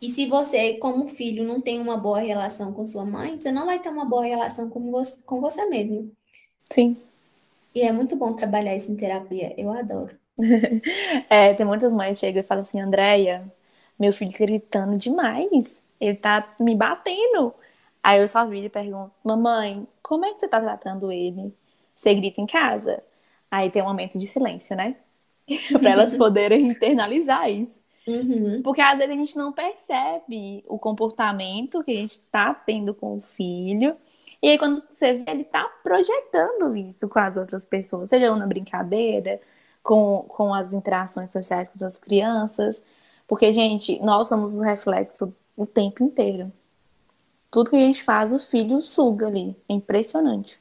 [0.00, 3.66] E se você, como filho, não tem uma boa relação com sua mãe, você não
[3.66, 6.12] vai ter uma boa relação com você, com você mesmo.
[6.70, 6.96] Sim.
[7.74, 9.54] E é muito bom trabalhar isso em terapia.
[9.58, 10.16] Eu adoro.
[11.28, 13.52] é, tem muitas mães que chegam e falam assim, Andréia,
[13.98, 15.80] meu filho tá gritando demais.
[16.00, 17.52] Ele tá me batendo.
[18.02, 21.52] Aí eu só viro e pergunto, mamãe, como é que você tá tratando ele?
[21.96, 23.02] Você grita em casa?
[23.50, 24.96] Aí tem um momento de silêncio, né?
[25.80, 27.77] para elas poderem internalizar isso.
[28.08, 28.62] Uhum.
[28.62, 33.16] Porque às vezes a gente não percebe o comportamento que a gente está tendo com
[33.18, 33.94] o filho.
[34.42, 38.46] E aí, quando você vê, ele está projetando isso com as outras pessoas, seja na
[38.46, 39.40] brincadeira,
[39.82, 42.82] com, com as interações sociais com as crianças.
[43.26, 46.52] Porque, gente, nós somos o reflexo o tempo inteiro.
[47.50, 49.56] Tudo que a gente faz, o filho suga ali.
[49.68, 50.60] É impressionante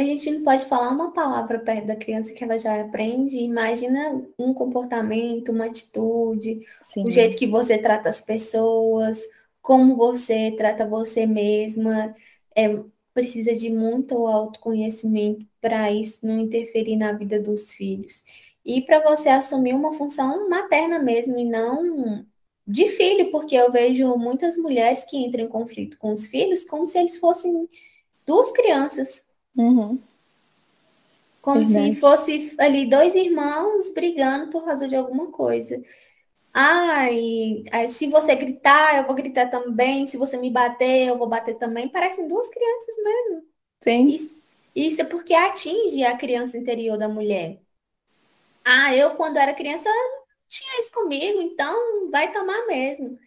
[0.00, 3.36] a gente não pode falar uma palavra perto da criança que ela já aprende.
[3.36, 7.04] Imagina um comportamento, uma atitude, Sim.
[7.06, 9.20] o jeito que você trata as pessoas,
[9.62, 12.14] como você trata você mesma.
[12.56, 12.68] É,
[13.14, 18.24] precisa de muito autoconhecimento para isso não interferir na vida dos filhos.
[18.64, 22.24] E para você assumir uma função materna mesmo e não
[22.66, 26.86] de filho, porque eu vejo muitas mulheres que entram em conflito com os filhos como
[26.86, 27.68] se eles fossem
[28.26, 29.24] duas crianças
[29.56, 30.02] Uhum.
[31.42, 31.94] Como Verdade.
[31.94, 35.82] se fosse ali dois irmãos brigando por causa de alguma coisa.
[36.52, 40.06] Ai, se você gritar, eu vou gritar também.
[40.06, 41.88] Se você me bater, eu vou bater também.
[41.88, 43.42] Parecem duas crianças mesmo.
[43.82, 44.06] Sim.
[44.06, 44.36] Isso,
[44.74, 47.60] isso é porque atinge a criança interior da mulher.
[48.64, 49.88] Ah, eu quando era criança
[50.48, 53.18] tinha isso comigo, então vai tomar mesmo.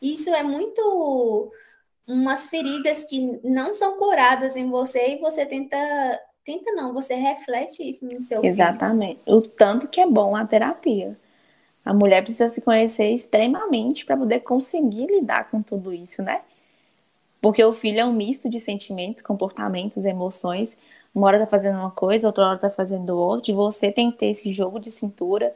[0.00, 1.52] Isso é muito
[2.06, 5.76] umas feridas que não são curadas em você e você tenta
[6.44, 9.20] tenta não, você reflete isso no seu Exatamente.
[9.24, 9.36] Filho.
[9.38, 11.16] O tanto que é bom a terapia.
[11.84, 16.42] A mulher precisa se conhecer extremamente para poder conseguir lidar com tudo isso, né?
[17.40, 20.78] Porque o filho é um misto de sentimentos, comportamentos, emoções.
[21.12, 23.50] Uma hora tá fazendo uma coisa, outra hora tá fazendo outra.
[23.50, 25.52] E você tem que ter esse jogo de cintura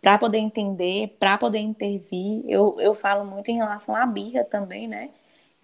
[0.00, 2.44] para poder entender, para poder intervir.
[2.46, 5.10] Eu, eu falo muito em relação à birra também, né?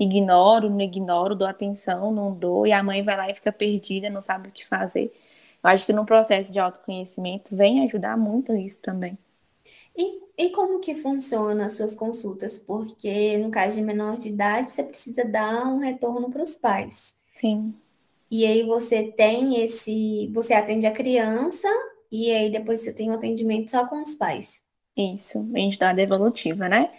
[0.00, 4.10] Ignoro, não ignoro, dou atenção, não dou, e a mãe vai lá e fica perdida,
[4.10, 5.12] não sabe o que fazer.
[5.62, 9.18] Eu acho que no processo de autoconhecimento vem ajudar muito isso também.
[9.96, 12.58] E, e como que funciona as suas consultas?
[12.58, 17.14] Porque no caso de menor de idade, você precisa dar um retorno para os pais.
[17.34, 17.74] Sim.
[18.30, 21.68] E aí você tem esse, você atende a criança
[22.10, 24.62] e aí depois você tem um atendimento só com os pais.
[24.96, 26.90] Isso, a gente dá a devolutiva, né?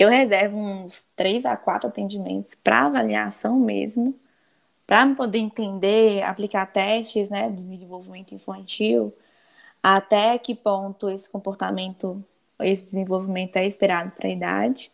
[0.00, 4.18] Eu reservo uns três a quatro atendimentos para avaliação mesmo,
[4.86, 9.14] para poder entender, aplicar testes né, de desenvolvimento infantil,
[9.82, 12.24] até que ponto esse comportamento,
[12.60, 14.90] esse desenvolvimento é esperado para a idade.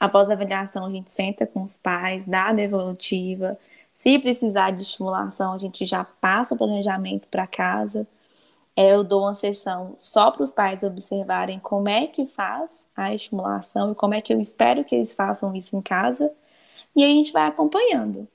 [0.00, 3.58] Após a avaliação, a gente senta com os pais, dá a devolutiva.
[3.94, 8.06] Se precisar de estimulação, a gente já passa o planejamento para casa
[8.76, 13.92] eu dou uma sessão só para os pais observarem como é que faz a estimulação
[13.92, 16.30] e como é que eu espero que eles façam isso em casa.
[16.94, 18.28] E a gente vai acompanhando.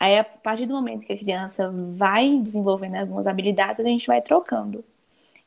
[0.00, 4.20] Aí, a partir do momento que a criança vai desenvolvendo algumas habilidades, a gente vai
[4.20, 4.84] trocando.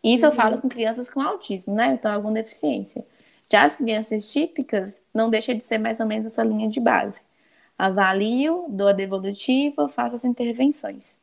[0.03, 0.31] Isso uhum.
[0.31, 1.93] eu falo com crianças com autismo, né?
[1.93, 3.05] Então, alguma deficiência.
[3.51, 7.21] Já as crianças típicas, não deixa de ser mais ou menos essa linha de base.
[7.77, 11.19] Avalio, dou a devolutiva, faço as intervenções.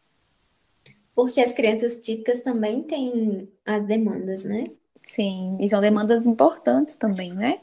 [1.15, 4.65] Porque as crianças típicas também têm as demandas, né?
[5.05, 7.61] Sim, e são demandas importantes também, né?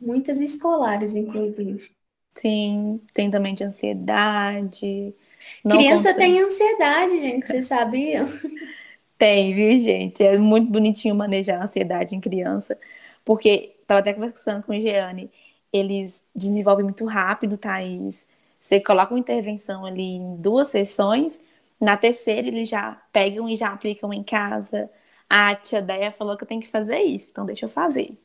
[0.00, 1.90] Muitas escolares, inclusive.
[2.34, 5.14] Sim, tem também de ansiedade.
[5.68, 8.28] Criança tem ansiedade, gente, vocês sabiam?
[9.18, 10.22] Tem, viu, gente?
[10.22, 12.78] É muito bonitinho manejar a ansiedade em criança,
[13.24, 15.30] porque tava até conversando com o Jeane,
[15.72, 18.26] eles desenvolvem muito rápido, Thaís.
[18.60, 21.40] Você coloca uma intervenção ali em duas sessões,
[21.80, 24.90] na terceira, eles já pegam e já aplicam em casa.
[25.28, 28.16] A tia Deia falou que eu tenho que fazer isso, então deixa eu fazer.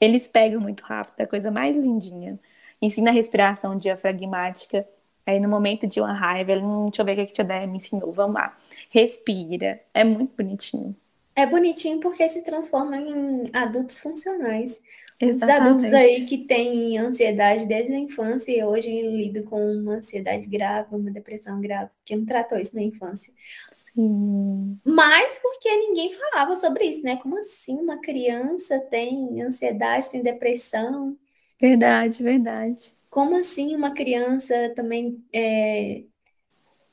[0.00, 2.38] Eles pegam muito rápido, é a coisa mais lindinha.
[2.80, 4.86] Ensina a respiração diafragmática.
[5.24, 7.44] Aí no momento de uma raiva, ele, hum, deixa eu ver o que a tia
[7.44, 8.56] Dé me ensinou, vamos lá.
[8.90, 9.80] Respira.
[9.94, 10.96] É muito bonitinho.
[11.34, 14.82] É bonitinho porque se transforma em adultos funcionais.
[15.20, 20.48] Os adultos aí que têm ansiedade desde a infância e hoje lidam com uma ansiedade
[20.48, 23.32] grave, uma depressão grave, porque não tratou isso na infância.
[23.70, 24.78] Sim.
[24.84, 27.16] Mas porque ninguém falava sobre isso, né?
[27.16, 31.16] Como assim uma criança tem ansiedade, tem depressão?
[31.60, 32.92] Verdade, verdade.
[33.10, 36.02] Como assim uma criança também é,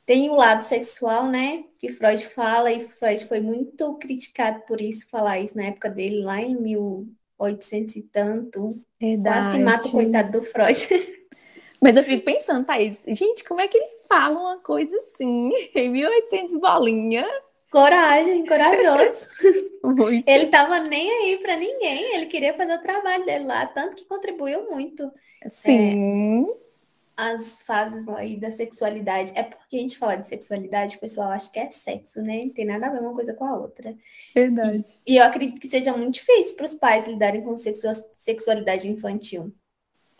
[0.05, 1.63] tem o lado sexual, né?
[1.77, 6.23] Que Freud fala, e Freud foi muito criticado por isso, falar isso na época dele,
[6.23, 6.55] lá em
[7.39, 8.81] 1800 e tanto.
[8.99, 9.37] Verdade.
[9.37, 10.77] Quase que mata o coitado do Freud.
[11.81, 15.89] Mas eu fico pensando, Thaís, gente, como é que ele fala uma coisa assim, em
[15.89, 17.25] 1800 bolinha?
[17.71, 19.29] Coragem, corajoso.
[19.83, 20.27] Muito.
[20.27, 24.05] Ele tava nem aí para ninguém, ele queria fazer o trabalho dele lá, tanto que
[24.05, 25.09] contribuiu muito.
[25.49, 26.45] Sim.
[26.49, 26.53] É,
[27.19, 29.33] as fases aí da sexualidade.
[29.35, 32.45] É porque a gente fala de sexualidade, o pessoal acha que é sexo, né?
[32.45, 33.93] Não tem nada a ver uma coisa com a outra.
[34.33, 34.85] Verdade.
[35.05, 39.53] E, e eu acredito que seja muito difícil para os pais lidarem com sexualidade infantil.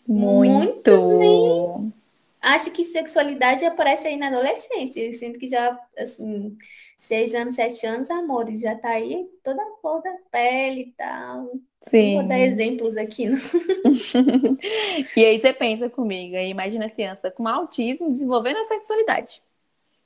[0.06, 0.52] Muito.
[0.52, 1.92] Muitos nem
[2.40, 5.00] acham que sexualidade aparece aí na adolescência.
[5.00, 6.56] Eu sinto que já, assim,
[6.98, 11.50] seis anos, sete anos, amores, já tá aí toda a cor da pele e tal.
[11.82, 12.14] Sim.
[12.16, 13.38] Vou dar exemplos aqui, não.
[15.16, 19.42] e aí você pensa comigo, aí imagina a criança com autismo desenvolvendo a sexualidade.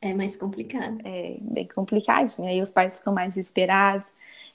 [0.00, 0.98] É mais complicado.
[1.04, 2.46] É bem complicadinho.
[2.46, 4.06] Aí os pais ficam mais desesperados.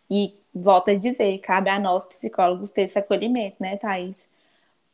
[0.10, 4.16] E volta a dizer, cabe a nós psicólogos ter esse acolhimento, né, Thaís?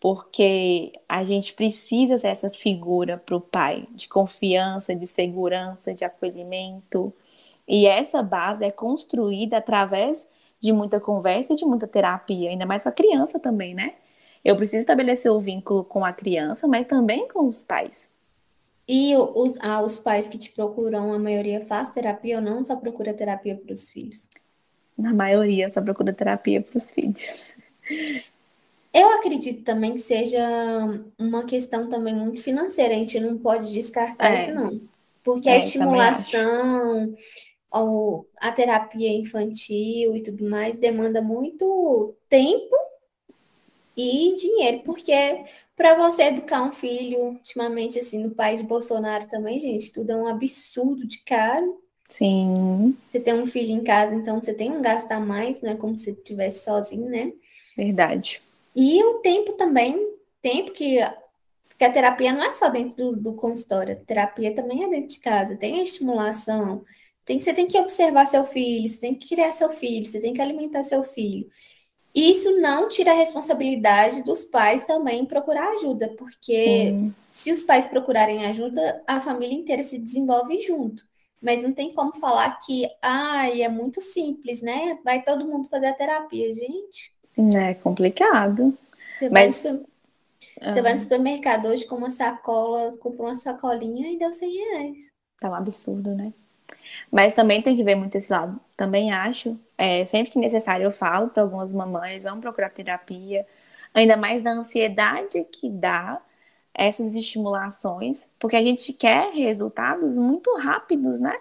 [0.06, 6.06] Porque a gente precisa ser essa figura para o pai, de confiança, de segurança, de
[6.06, 7.12] acolhimento.
[7.68, 10.28] E essa base é construída através
[10.62, 13.96] de muita conversa e de muita terapia, ainda mais com a criança também, né?
[14.44, 18.08] Eu preciso estabelecer o vínculo com a criança, mas também com os pais.
[18.88, 22.76] E os, ah, os pais que te procuram, a maioria faz terapia ou não só
[22.76, 24.30] procura terapia para os filhos?
[24.96, 27.56] Na maioria só procura terapia para os filhos.
[28.96, 30.40] Eu acredito também que seja
[31.20, 34.36] uma questão também muito financeira, a gente não pode descartar é.
[34.36, 34.80] isso, não.
[35.22, 37.14] Porque é, a estimulação,
[38.40, 42.74] a terapia infantil e tudo mais demanda muito tempo
[43.98, 45.44] e dinheiro, porque
[45.76, 50.16] para você educar um filho, ultimamente, assim, no país de Bolsonaro também, gente, tudo é
[50.16, 51.82] um absurdo de caro.
[52.08, 52.96] Sim.
[53.12, 55.76] Você tem um filho em casa, então você tem um gasto a mais, não é
[55.76, 57.34] como se estivesse sozinho, né?
[57.78, 58.42] Verdade.
[58.76, 59.98] E o tempo também,
[60.42, 60.98] tempo que,
[61.78, 65.16] que a terapia não é só dentro do, do consultório, a terapia também é dentro
[65.16, 66.84] de casa, tem a estimulação,
[67.24, 70.34] tem, você tem que observar seu filho, você tem que criar seu filho, você tem
[70.34, 71.50] que alimentar seu filho.
[72.14, 77.16] E isso não tira a responsabilidade dos pais também procurar ajuda, porque Sim.
[77.32, 81.04] se os pais procurarem ajuda, a família inteira se desenvolve junto.
[81.42, 84.98] Mas não tem como falar que, ai, é muito simples, né?
[85.04, 87.15] Vai todo mundo fazer a terapia, gente.
[87.38, 88.78] É complicado.
[89.16, 89.64] Você vai, Mas...
[89.64, 89.86] no,
[90.62, 94.98] você vai no supermercado hoje com uma sacola, comprou uma sacolinha e deu 100 reais.
[95.40, 96.34] Tá um absurdo, né?
[97.12, 98.60] Mas também tem que ver muito esse lado.
[98.76, 103.46] Também acho, é, sempre que necessário, eu falo para algumas mamães, vamos procurar terapia.
[103.94, 106.22] Ainda mais da ansiedade que dá
[106.74, 111.38] essas estimulações, porque a gente quer resultados muito rápidos, né?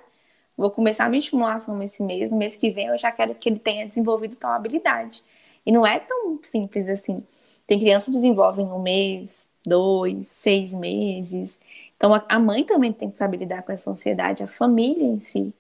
[0.56, 3.48] Vou começar a minha estimulação esse mês, no mês que vem eu já quero que
[3.48, 5.24] ele tenha desenvolvido tal habilidade.
[5.64, 7.24] E não é tão simples assim.
[7.66, 11.58] Tem crianças que desenvolvem um mês, dois, seis meses.
[11.96, 15.54] Então a mãe também tem que saber lidar com essa ansiedade, a família em si.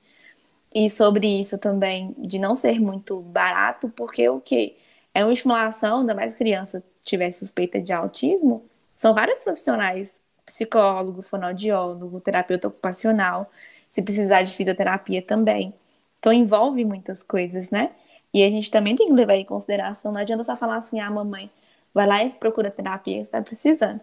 [0.74, 4.76] E sobre isso também, de não ser muito barato, porque o que?
[5.14, 8.64] É uma estimulação, ainda mais criança tiver suspeita de autismo,
[8.96, 13.50] são vários profissionais, psicólogo, fonoaudiólogo, terapeuta ocupacional,
[13.88, 15.72] se precisar de fisioterapia também.
[16.18, 17.90] Então envolve muitas coisas, né?
[18.34, 21.08] E a gente também tem que levar em consideração, não adianta só falar assim, ah,
[21.08, 21.48] mamãe,
[21.94, 24.00] vai lá e procura terapia, você está precisando.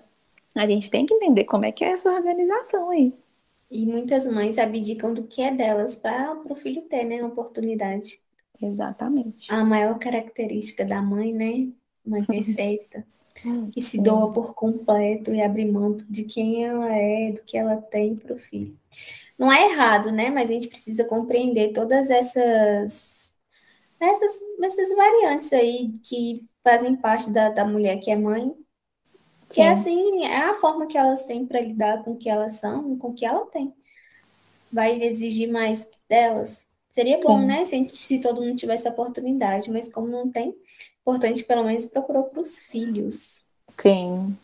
[0.56, 3.14] A gente tem que entender como é que é essa organização aí.
[3.70, 8.22] E muitas mães abdicam do que é delas para o filho ter, né, oportunidade.
[8.62, 9.48] Exatamente.
[9.50, 11.68] A maior característica da mãe, né,
[12.06, 13.06] mãe perfeita,
[13.74, 17.76] que se doa por completo e abre mão de quem ela é, do que ela
[17.76, 18.78] tem para o filho.
[19.38, 23.21] Não é errado, né, mas a gente precisa compreender todas essas
[24.02, 28.54] essas, essas variantes aí que fazem parte da, da mulher que é mãe
[29.54, 32.54] que é assim, é a forma que elas têm para lidar com o que elas
[32.54, 33.74] são, com o que ela tem.
[34.72, 36.66] Vai exigir mais delas.
[36.90, 37.46] Seria bom, Sim.
[37.48, 40.56] né, se, se todo mundo tivesse a oportunidade, mas como não tem,
[41.02, 43.44] importante, pelo menos, procurou para os filhos.
[43.78, 44.38] Sim.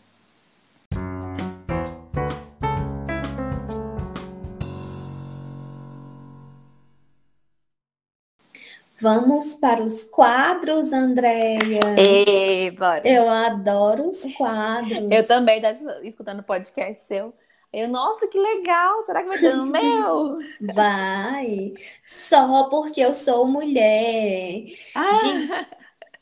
[9.00, 11.80] Vamos para os quadros, Andréia.
[11.98, 13.02] E, bora.
[13.06, 15.12] Eu adoro os quadros.
[15.12, 17.34] Eu também, estava escutando podcast seu.
[17.72, 19.04] Eu, nossa, que legal!
[19.04, 20.40] Será que vai ter no meu?
[20.74, 21.74] Vai!
[22.06, 24.66] Só porque eu sou mulher.
[24.96, 25.68] Ah.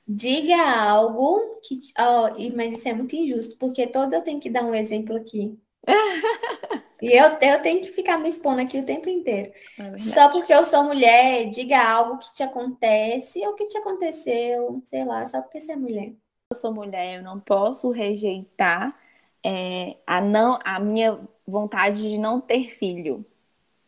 [0.07, 1.79] Diga algo que.
[1.97, 5.57] Oh, mas isso é muito injusto, porque todos eu tenho que dar um exemplo aqui.
[7.01, 9.51] E eu, eu tenho que ficar me expondo aqui o tempo inteiro.
[9.77, 14.81] É só porque eu sou mulher, diga algo que te acontece ou que te aconteceu,
[14.85, 16.13] sei lá, só porque você é mulher.
[16.51, 18.97] Eu sou mulher, eu não posso rejeitar
[19.43, 23.25] é, a, não, a minha vontade de não ter filho.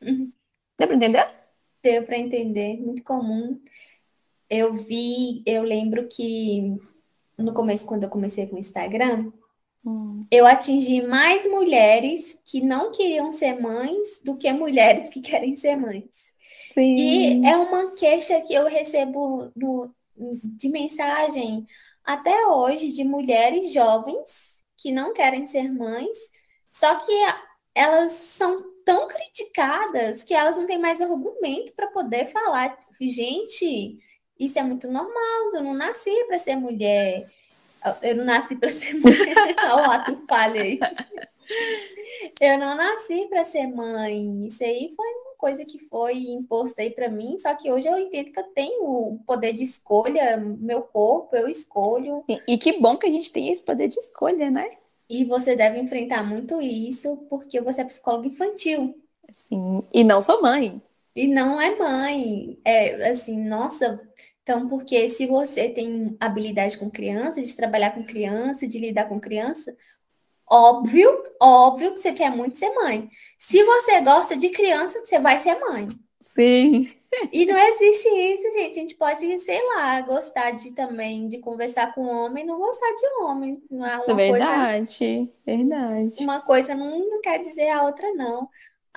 [0.01, 0.31] Uhum.
[0.77, 1.27] Deu para entender?
[1.81, 3.59] Deu para entender, muito comum.
[4.49, 6.77] Eu vi, eu lembro que
[7.37, 9.31] no começo, quando eu comecei com o Instagram,
[9.87, 10.19] Hum.
[10.29, 15.77] Eu atingi mais mulheres que não queriam ser mães do que mulheres que querem ser
[15.77, 16.35] mães.
[16.73, 16.97] Sim.
[16.97, 19.89] E é uma queixa que eu recebo no,
[20.43, 21.65] de mensagem
[22.03, 26.17] até hoje de mulheres jovens que não querem ser mães,
[26.69, 27.11] só que
[27.73, 32.77] elas são tão criticadas que elas não têm mais argumento para poder falar.
[33.01, 33.97] Gente,
[34.39, 37.25] isso é muito normal, eu não nasci para ser mulher.
[38.01, 39.13] Eu não nasci para ser mãe.
[39.71, 40.79] Olha o ato falha aí.
[42.39, 44.47] Eu não nasci para ser mãe.
[44.47, 47.37] Isso aí foi uma coisa que foi imposta aí para mim.
[47.39, 51.47] Só que hoje eu entendo que eu tenho o poder de escolha, meu corpo, eu
[51.47, 52.23] escolho.
[52.29, 54.69] Sim, e que bom que a gente tem esse poder de escolha, né?
[55.09, 58.95] E você deve enfrentar muito isso porque você é psicóloga infantil.
[59.33, 60.81] Sim, e não sou mãe.
[61.15, 62.59] E não é mãe.
[62.63, 63.99] É assim, nossa,
[64.47, 69.19] então, porque se você tem habilidade com criança, de trabalhar com criança, de lidar com
[69.19, 69.75] criança,
[70.49, 73.09] óbvio, óbvio que você quer muito ser mãe.
[73.37, 75.89] Se você gosta de criança, você vai ser mãe.
[76.21, 76.89] Sim.
[77.29, 78.79] E não existe isso, gente.
[78.79, 83.23] A gente pode, sei lá, gostar de também de conversar com homem, não gostar de
[83.23, 83.61] homem.
[83.69, 86.23] Não é uma verdade, coisa, verdade.
[86.23, 88.47] Uma coisa não, não quer dizer a outra, não.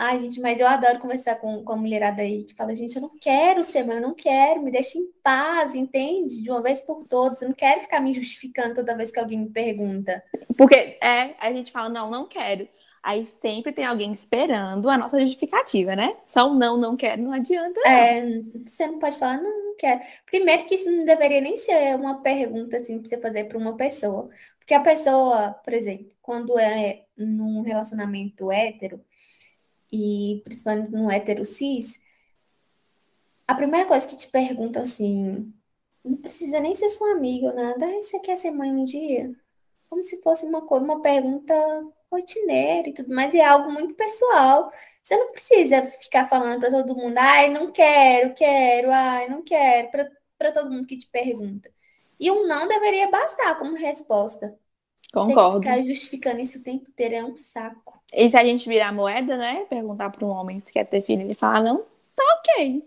[0.02, 3.02] Ai, gente, mas eu adoro conversar com, com a mulherada aí que fala, gente, eu
[3.02, 6.42] não quero ser mãe, eu não quero, me deixa em paz, entende?
[6.42, 9.40] De uma vez por todas, eu não quero ficar me justificando toda vez que alguém
[9.40, 10.24] me pergunta.
[10.56, 12.66] Porque, é, a gente fala, não, não quero.
[13.02, 16.16] Aí sempre tem alguém esperando a nossa justificativa, né?
[16.26, 17.78] Só um não, não quero, não adianta.
[17.84, 17.90] Não.
[17.90, 20.00] É, você não pode falar, não, não quero.
[20.24, 23.76] Primeiro que isso não deveria nem ser uma pergunta assim pra você fazer para uma
[23.76, 24.30] pessoa.
[24.58, 29.04] Porque a pessoa, por exemplo, quando é num relacionamento hétero,
[29.92, 32.00] e principalmente no hétero cis,
[33.46, 35.53] a primeira coisa que te perguntam assim,
[36.05, 39.31] não precisa nem ser sua amiga ou nada, você quer ser mãe um dia?
[39.88, 41.55] Como se fosse uma, uma pergunta
[42.11, 44.72] rotineira e tudo mais, e é algo muito pessoal.
[45.03, 49.90] Você não precisa ficar falando para todo mundo, ai, não quero, quero, ai, não quero,
[50.38, 51.70] para todo mundo que te pergunta.
[52.18, 54.57] E um não deveria bastar como resposta.
[55.12, 55.60] Concordo.
[55.60, 58.00] Ter que ficar justificando isso o tempo inteiro é um saco.
[58.12, 59.64] E se a gente virar moeda, né?
[59.68, 61.78] Perguntar para um homem se quer ter filho, ele fala, não,
[62.14, 62.82] tá ok.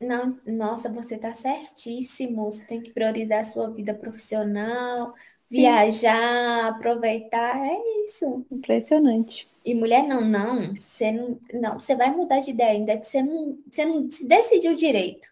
[0.00, 2.50] Não, nossa, você tá certíssimo.
[2.50, 5.12] Você tem que priorizar a sua vida profissional,
[5.50, 7.56] viajar, aproveitar.
[7.56, 8.44] É isso.
[8.50, 9.48] Impressionante.
[9.64, 10.74] E mulher, não, não.
[10.74, 14.26] Você não, não, você vai mudar de ideia, ainda que você não, você não se
[14.26, 15.28] decidiu direito.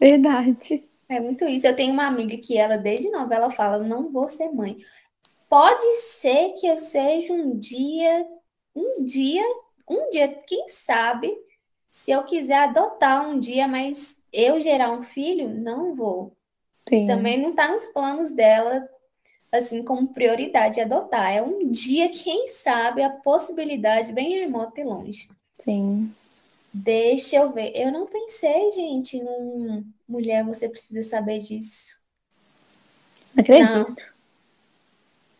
[0.00, 0.88] Verdade.
[1.08, 1.66] É muito isso.
[1.66, 4.78] Eu tenho uma amiga que ela, desde nova, ela fala: eu não vou ser mãe.
[5.54, 8.26] Pode ser que eu seja um dia
[8.74, 9.44] um dia,
[9.88, 11.32] um dia, quem sabe,
[11.88, 16.36] se eu quiser adotar um dia, mas eu gerar um filho, não vou.
[16.88, 17.06] Sim.
[17.06, 18.88] Também não está nos planos dela,
[19.52, 21.32] assim, como prioridade adotar.
[21.32, 25.28] É um dia, quem sabe, a possibilidade bem remota e longe.
[25.60, 26.12] Sim.
[26.72, 27.70] Deixa eu ver.
[27.76, 32.02] Eu não pensei, gente, num mulher, você precisa saber disso.
[33.36, 34.00] Acredito.
[34.00, 34.13] Não.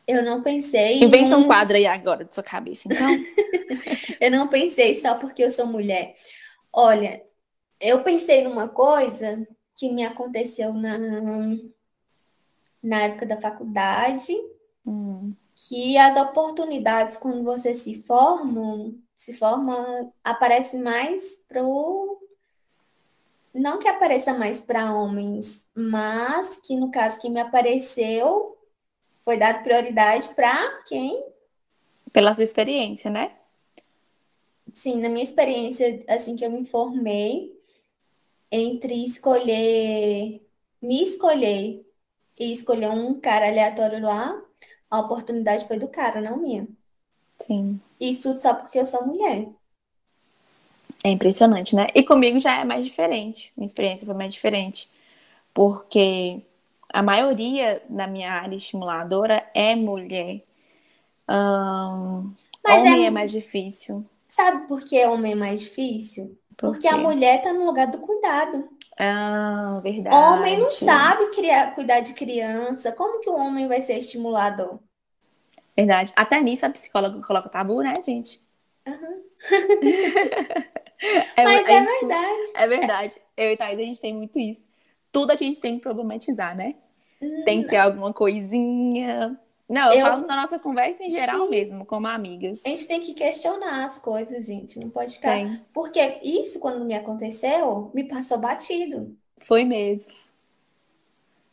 [0.07, 1.03] Eu não pensei.
[1.03, 3.09] Inventa um quadro aí agora de sua cabeça, então.
[4.21, 6.15] eu não pensei só porque eu sou mulher.
[6.73, 7.23] Olha,
[7.81, 10.99] eu pensei numa coisa que me aconteceu na,
[12.83, 14.33] na época da faculdade,
[14.87, 15.35] hum.
[15.55, 22.21] que as oportunidades, quando você se forma, se forma, aparece mais pro.
[23.55, 28.55] Não que apareça mais para homens, mas que no caso que me apareceu
[29.25, 31.25] foi dado prioridade para quem?
[32.13, 33.33] Pela sua experiência, né?
[34.73, 37.53] Sim, na minha experiência, assim que eu me formei,
[38.51, 40.41] entre escolher,
[40.81, 41.85] me escolher
[42.39, 44.41] e escolheu um cara aleatório lá,
[44.91, 46.69] a oportunidade foi do cara, não minha.
[47.41, 47.81] Sim.
[48.01, 49.49] Isso tudo só porque eu sou mulher.
[51.03, 51.89] É impressionante, né?
[51.95, 53.53] E comigo já é mais diferente.
[53.57, 54.89] Minha experiência foi mais diferente.
[55.53, 56.41] Porque
[56.95, 60.43] a maioria da minha área estimuladora é mulher.
[61.29, 62.33] Um,
[62.63, 63.11] Mas homem é- é...
[63.11, 64.05] mais difícil.
[64.29, 66.39] Sabe por que homem é mais difícil?
[66.57, 68.69] Por Porque a mulher tá no lugar do cuidado.
[68.99, 70.15] Ah, verdade.
[70.15, 72.93] Homem não sabe criar, cuidar de criança.
[72.93, 74.79] Como que o homem vai ser estimulador?
[75.77, 76.13] Verdade.
[76.15, 78.41] Até nisso a psicóloga coloca tabu, né, gente?
[78.87, 79.21] Aham.
[81.37, 82.53] É, Mas é gente- verdade.
[82.55, 83.21] É verdade.
[83.37, 84.65] Eu e Thaís, a gente tem muito isso.
[85.13, 86.77] Tudo a gente tem que problematizar, né?
[87.45, 89.39] Tem que ter alguma coisinha.
[89.69, 91.51] Não, eu, Eu- falo na nossa conversa em geral Sim.
[91.51, 92.63] mesmo, como amigas.
[92.67, 94.79] A gente tem que questionar as coisas, gente.
[94.79, 95.33] Não pode ficar.
[95.37, 95.61] Tem.
[95.73, 99.17] Porque isso, quando me aconteceu, me passou batido.
[99.39, 100.13] Foi mesmo.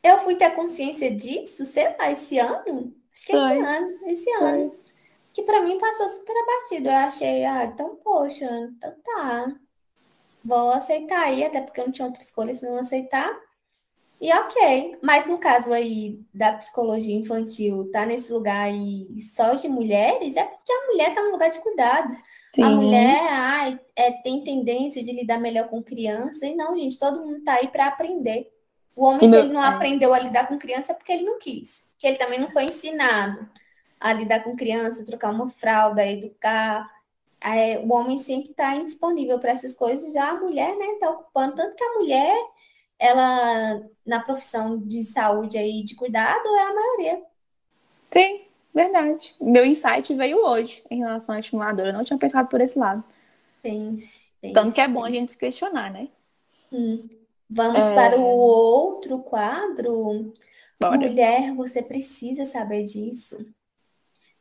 [0.03, 2.93] Eu fui ter consciência disso, sei lá, esse ano.
[3.13, 3.59] Acho que esse Foi.
[3.61, 3.99] ano.
[4.07, 4.75] Esse ano.
[5.33, 6.89] Que pra mim passou super abatido.
[6.89, 9.55] Eu achei, ah, então, poxa, então tá.
[10.43, 13.31] Vou aceitar aí, até porque eu não tinha outra escolha se não aceitar.
[14.21, 14.99] E ok.
[15.01, 20.43] Mas no caso aí da psicologia infantil, tá nesse lugar aí só de mulheres, é
[20.43, 22.15] porque a mulher tá no lugar de cuidado.
[22.53, 22.61] Sim.
[22.63, 26.45] A mulher ai, é, tem tendência de lidar melhor com criança.
[26.45, 28.51] E não, gente, todo mundo tá aí para aprender.
[28.95, 29.67] O homem, se ele não é.
[29.67, 31.89] aprendeu a lidar com criança, é porque ele não quis.
[31.97, 33.49] Que ele também não foi ensinado
[33.99, 36.87] a lidar com criança, trocar uma fralda, educar.
[37.39, 40.13] É, o homem sempre está indisponível para essas coisas.
[40.13, 41.55] Já a mulher, né, tá ocupando.
[41.55, 42.35] Tanto que a mulher,
[43.01, 47.23] ela, na profissão de saúde aí, de cuidado, é a maioria.
[48.11, 48.41] Sim,
[48.73, 49.35] verdade.
[49.41, 51.89] Meu insight veio hoje em relação à estimuladora.
[51.89, 53.03] Eu não tinha pensado por esse lado.
[53.61, 55.19] Pense, pense, Tanto que é bom a pense.
[55.19, 56.09] gente se questionar, né?
[56.71, 57.09] Hum.
[57.49, 57.95] Vamos É.
[57.95, 60.33] para o outro quadro.
[60.79, 60.97] Bora.
[60.97, 63.37] Mulher, você precisa saber disso.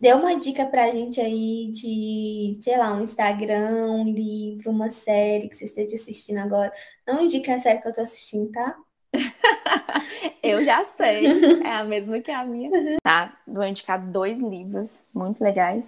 [0.00, 5.48] Dê uma dica pra gente aí de, sei lá, um Instagram, um livro, uma série
[5.48, 6.72] que você esteja assistindo agora.
[7.06, 8.76] Não indica a série que eu tô assistindo, tá?
[10.42, 11.26] Eu já sei.
[11.62, 12.70] É a mesma que a minha.
[13.02, 15.84] Tá, vou indicar dois livros muito legais.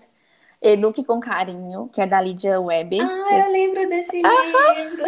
[0.61, 3.01] Eduque com Carinho, que é da Lydia Webb.
[3.01, 5.05] Ah, que eu lembro desse livro.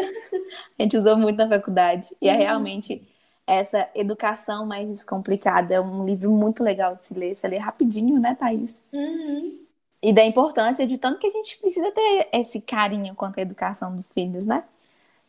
[0.79, 2.09] a gente usou muito na faculdade.
[2.21, 2.39] E é Uhum.
[2.39, 3.07] realmente
[3.47, 5.74] essa educação mais descomplicada.
[5.74, 7.34] É um livro muito legal de se ler.
[7.34, 8.74] Você lê rapidinho, né, Thaís?
[8.92, 9.59] Uhum.
[10.03, 13.95] E da importância de tanto que a gente precisa ter esse carinho quanto à educação
[13.95, 14.64] dos filhos, né?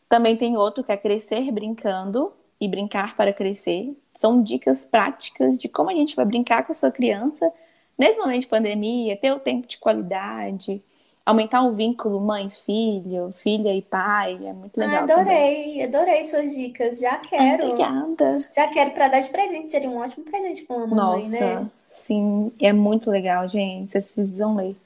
[0.08, 3.96] Também tem outro que é Crescer Brincando e Brincar para Crescer.
[4.14, 7.50] São dicas práticas de como a gente vai brincar com a sua criança
[7.98, 10.82] nesse momento de pandemia, ter o tempo de qualidade,
[11.26, 14.34] aumentar o vínculo mãe-filho, filha e pai.
[14.46, 15.06] É muito Ah, legal.
[15.06, 15.80] também.
[15.80, 17.00] adorei, adorei suas dicas.
[17.00, 17.64] Já Ah, quero.
[17.64, 18.38] Obrigada.
[18.54, 19.68] Já quero para dar de presente.
[19.68, 21.70] Seria um ótimo presente para uma mamãe, Nossa, né?
[21.90, 23.90] sim, é muito legal, gente.
[23.90, 24.76] Vocês precisam ler.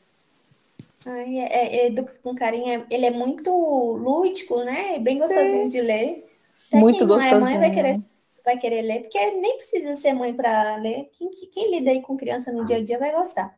[1.07, 4.99] Ai, é, é, Educa com Carinho, é- ele é muito lúdico, né?
[4.99, 6.27] Bem gostosinho de ler.
[6.69, 8.01] Até Muito quem não é mãe vai querer,
[8.45, 11.09] vai querer ler, porque nem precisa ser mãe para ler.
[11.13, 13.55] Quem, quem lida aí com criança no dia a dia vai gostar.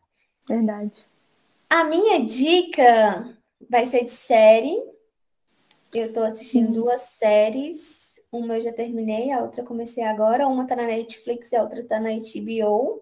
[0.48, 1.04] Verdade.
[1.72, 3.34] A minha dica
[3.70, 4.76] vai ser de série.
[5.94, 6.72] Eu tô assistindo Hum.
[6.72, 8.20] duas séries.
[8.30, 10.46] Uma eu já terminei, a outra eu comecei agora.
[10.46, 13.00] Uma tá na Netflix e a outra tá na HBO.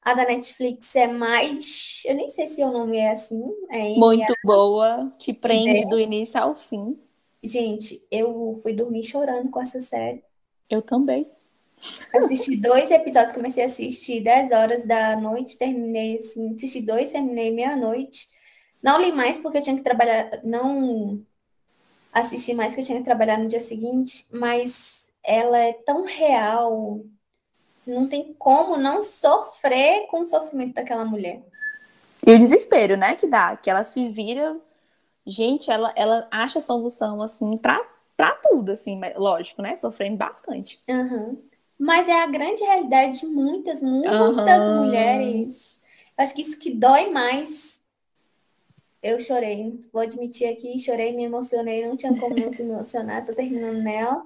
[0.00, 2.02] A da Netflix é mais.
[2.04, 3.42] Eu nem sei se o nome é assim.
[3.68, 6.96] É Muito boa, te prende do início ao fim.
[7.42, 10.22] Gente, eu fui dormir chorando com essa série.
[10.70, 11.28] Eu também.
[12.14, 17.52] Assisti dois episódios, comecei a assistir 10 horas da noite, terminei assim, assisti dois, terminei
[17.52, 18.28] meia-noite.
[18.82, 21.24] Não li mais porque eu tinha que trabalhar, não
[22.12, 27.00] assisti mais porque eu tinha que trabalhar no dia seguinte, mas ela é tão real,
[27.86, 31.42] não tem como não sofrer com o sofrimento daquela mulher.
[32.26, 34.58] E o desespero, né, que dá, que ela se vira.
[35.26, 37.80] Gente, ela, ela acha solução, assim, pra,
[38.16, 39.74] pra tudo, assim, lógico, né?
[39.76, 40.82] Sofrendo bastante.
[40.88, 41.36] Aham.
[41.84, 44.74] Mas é a grande realidade de muitas, muitas Aham.
[44.74, 45.78] mulheres.
[46.16, 47.82] Acho que isso que dói mais.
[49.02, 53.34] Eu chorei, vou admitir aqui, chorei, me emocionei, não tinha como não se emocionar, tô
[53.34, 54.24] terminando nela.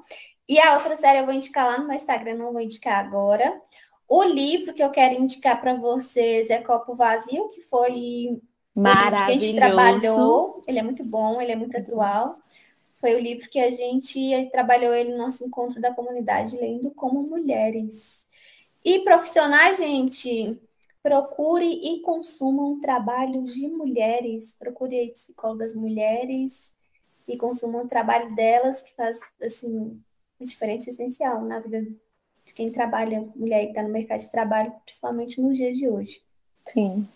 [0.49, 3.61] E a outra série eu vou indicar lá no meu Instagram, não vou indicar agora.
[4.09, 8.41] O livro que eu quero indicar para vocês é Copo Vazio, que foi
[8.85, 9.57] o livro que a gente Maravilhoso.
[9.57, 10.63] trabalhou.
[10.69, 12.39] Ele é muito bom, ele é muito atual.
[13.01, 17.23] Foi o livro que a gente trabalhou ele no nosso encontro da comunidade, lendo como
[17.23, 18.29] mulheres.
[18.85, 20.59] E profissionais, gente,
[21.03, 24.57] procure e consumam trabalhos de mulheres.
[24.59, 26.77] Procure aí psicólogas mulheres
[27.27, 30.03] e consumam o trabalho delas, que faz, assim,
[30.41, 31.83] uma diferença essencial na vida
[32.45, 36.23] de quem trabalha, mulher que está no mercado de trabalho, principalmente nos dias de hoje.
[36.67, 37.07] Sim.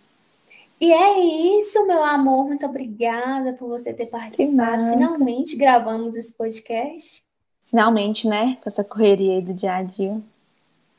[0.83, 1.20] E é
[1.61, 2.45] isso, meu amor.
[2.45, 4.97] Muito obrigada por você ter participado.
[4.97, 7.22] Finalmente gravamos esse podcast.
[7.70, 8.59] Finalmente, né?
[8.61, 10.20] Com essa correria aí do dia a dia.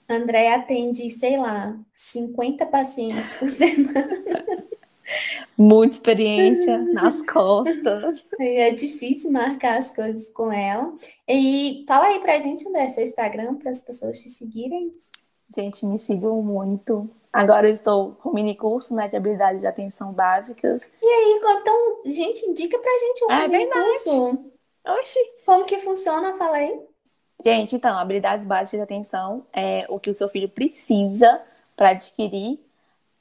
[0.08, 4.24] André atende, sei lá, 50 pacientes por semana.
[5.58, 8.26] Muita experiência nas costas.
[8.40, 10.96] É difícil marcar as coisas com ela.
[11.28, 14.94] E fala aí pra gente, André, seu Instagram, para as pessoas te seguirem.
[15.54, 17.10] Gente, me sigam muito.
[17.34, 20.84] Agora eu estou com mini curso né, de habilidades de atenção básicas.
[21.02, 23.86] E aí, então, gente, indica pra gente um é mini verdade.
[23.86, 24.52] curso.
[24.86, 25.20] Oxi!
[25.44, 26.36] Como que funciona?
[26.36, 26.80] Fala aí.
[27.44, 31.42] Gente, então, habilidades básicas de atenção é o que o seu filho precisa
[31.76, 32.60] para adquirir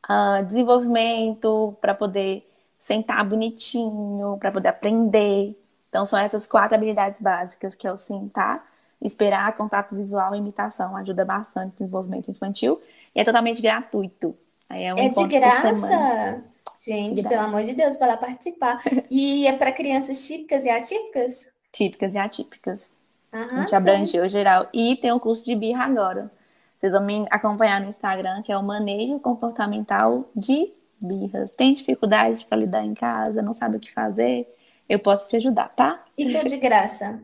[0.09, 2.47] uh, desenvolvimento, para poder
[2.81, 5.59] sentar bonitinho, para poder aprender.
[5.89, 8.63] Então, são essas quatro habilidades básicas, que é o sentar,
[9.01, 10.95] esperar, contato visual e imitação.
[10.97, 12.81] Ajuda bastante no desenvolvimento infantil.
[13.15, 14.37] E é totalmente gratuito.
[14.69, 16.43] Aí é um É de graça?
[16.85, 17.29] Gente, De graça.
[17.37, 18.83] pelo amor de Deus, vai lá participar.
[19.11, 21.47] E é para crianças típicas e atípicas?
[21.71, 22.91] Típicas e atípicas.
[23.31, 23.79] A gente Arrasou.
[23.79, 24.69] abrangeu geral.
[24.73, 26.31] E tem o curso de birra agora.
[26.77, 31.51] Vocês vão me acompanhar no Instagram, que é o Manejo Comportamental de Birras.
[31.57, 34.47] Tem dificuldade para lidar em casa, não sabe o que fazer?
[34.89, 36.03] Eu posso te ajudar, tá?
[36.19, 37.21] E tudo de graça?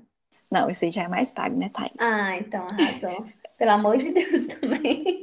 [0.50, 1.92] Não, esse aí já é mais pago, né, Thaís?
[1.98, 3.26] Ah, então arrasou.
[3.58, 5.22] Pelo amor de Deus também.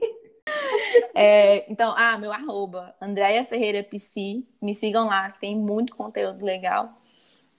[1.14, 4.46] É, então, ah, meu arroba, Andréia Ferreira Psi.
[4.62, 7.02] Me sigam lá, que tem muito conteúdo legal.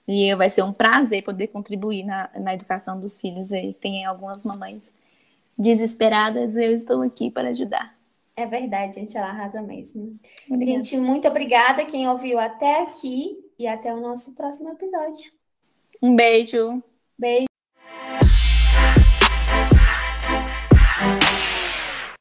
[0.07, 3.73] E vai ser um prazer poder contribuir na, na educação dos filhos aí.
[3.73, 4.83] Tem algumas mamães
[5.57, 7.97] desesperadas, eu estou aqui para ajudar.
[8.35, 10.17] É verdade, gente, ela arrasa mesmo.
[10.47, 10.83] Obrigada.
[10.83, 15.31] Gente, muito obrigada quem ouviu até aqui e até o nosso próximo episódio.
[16.01, 16.81] Um beijo.
[17.17, 17.56] Beijo.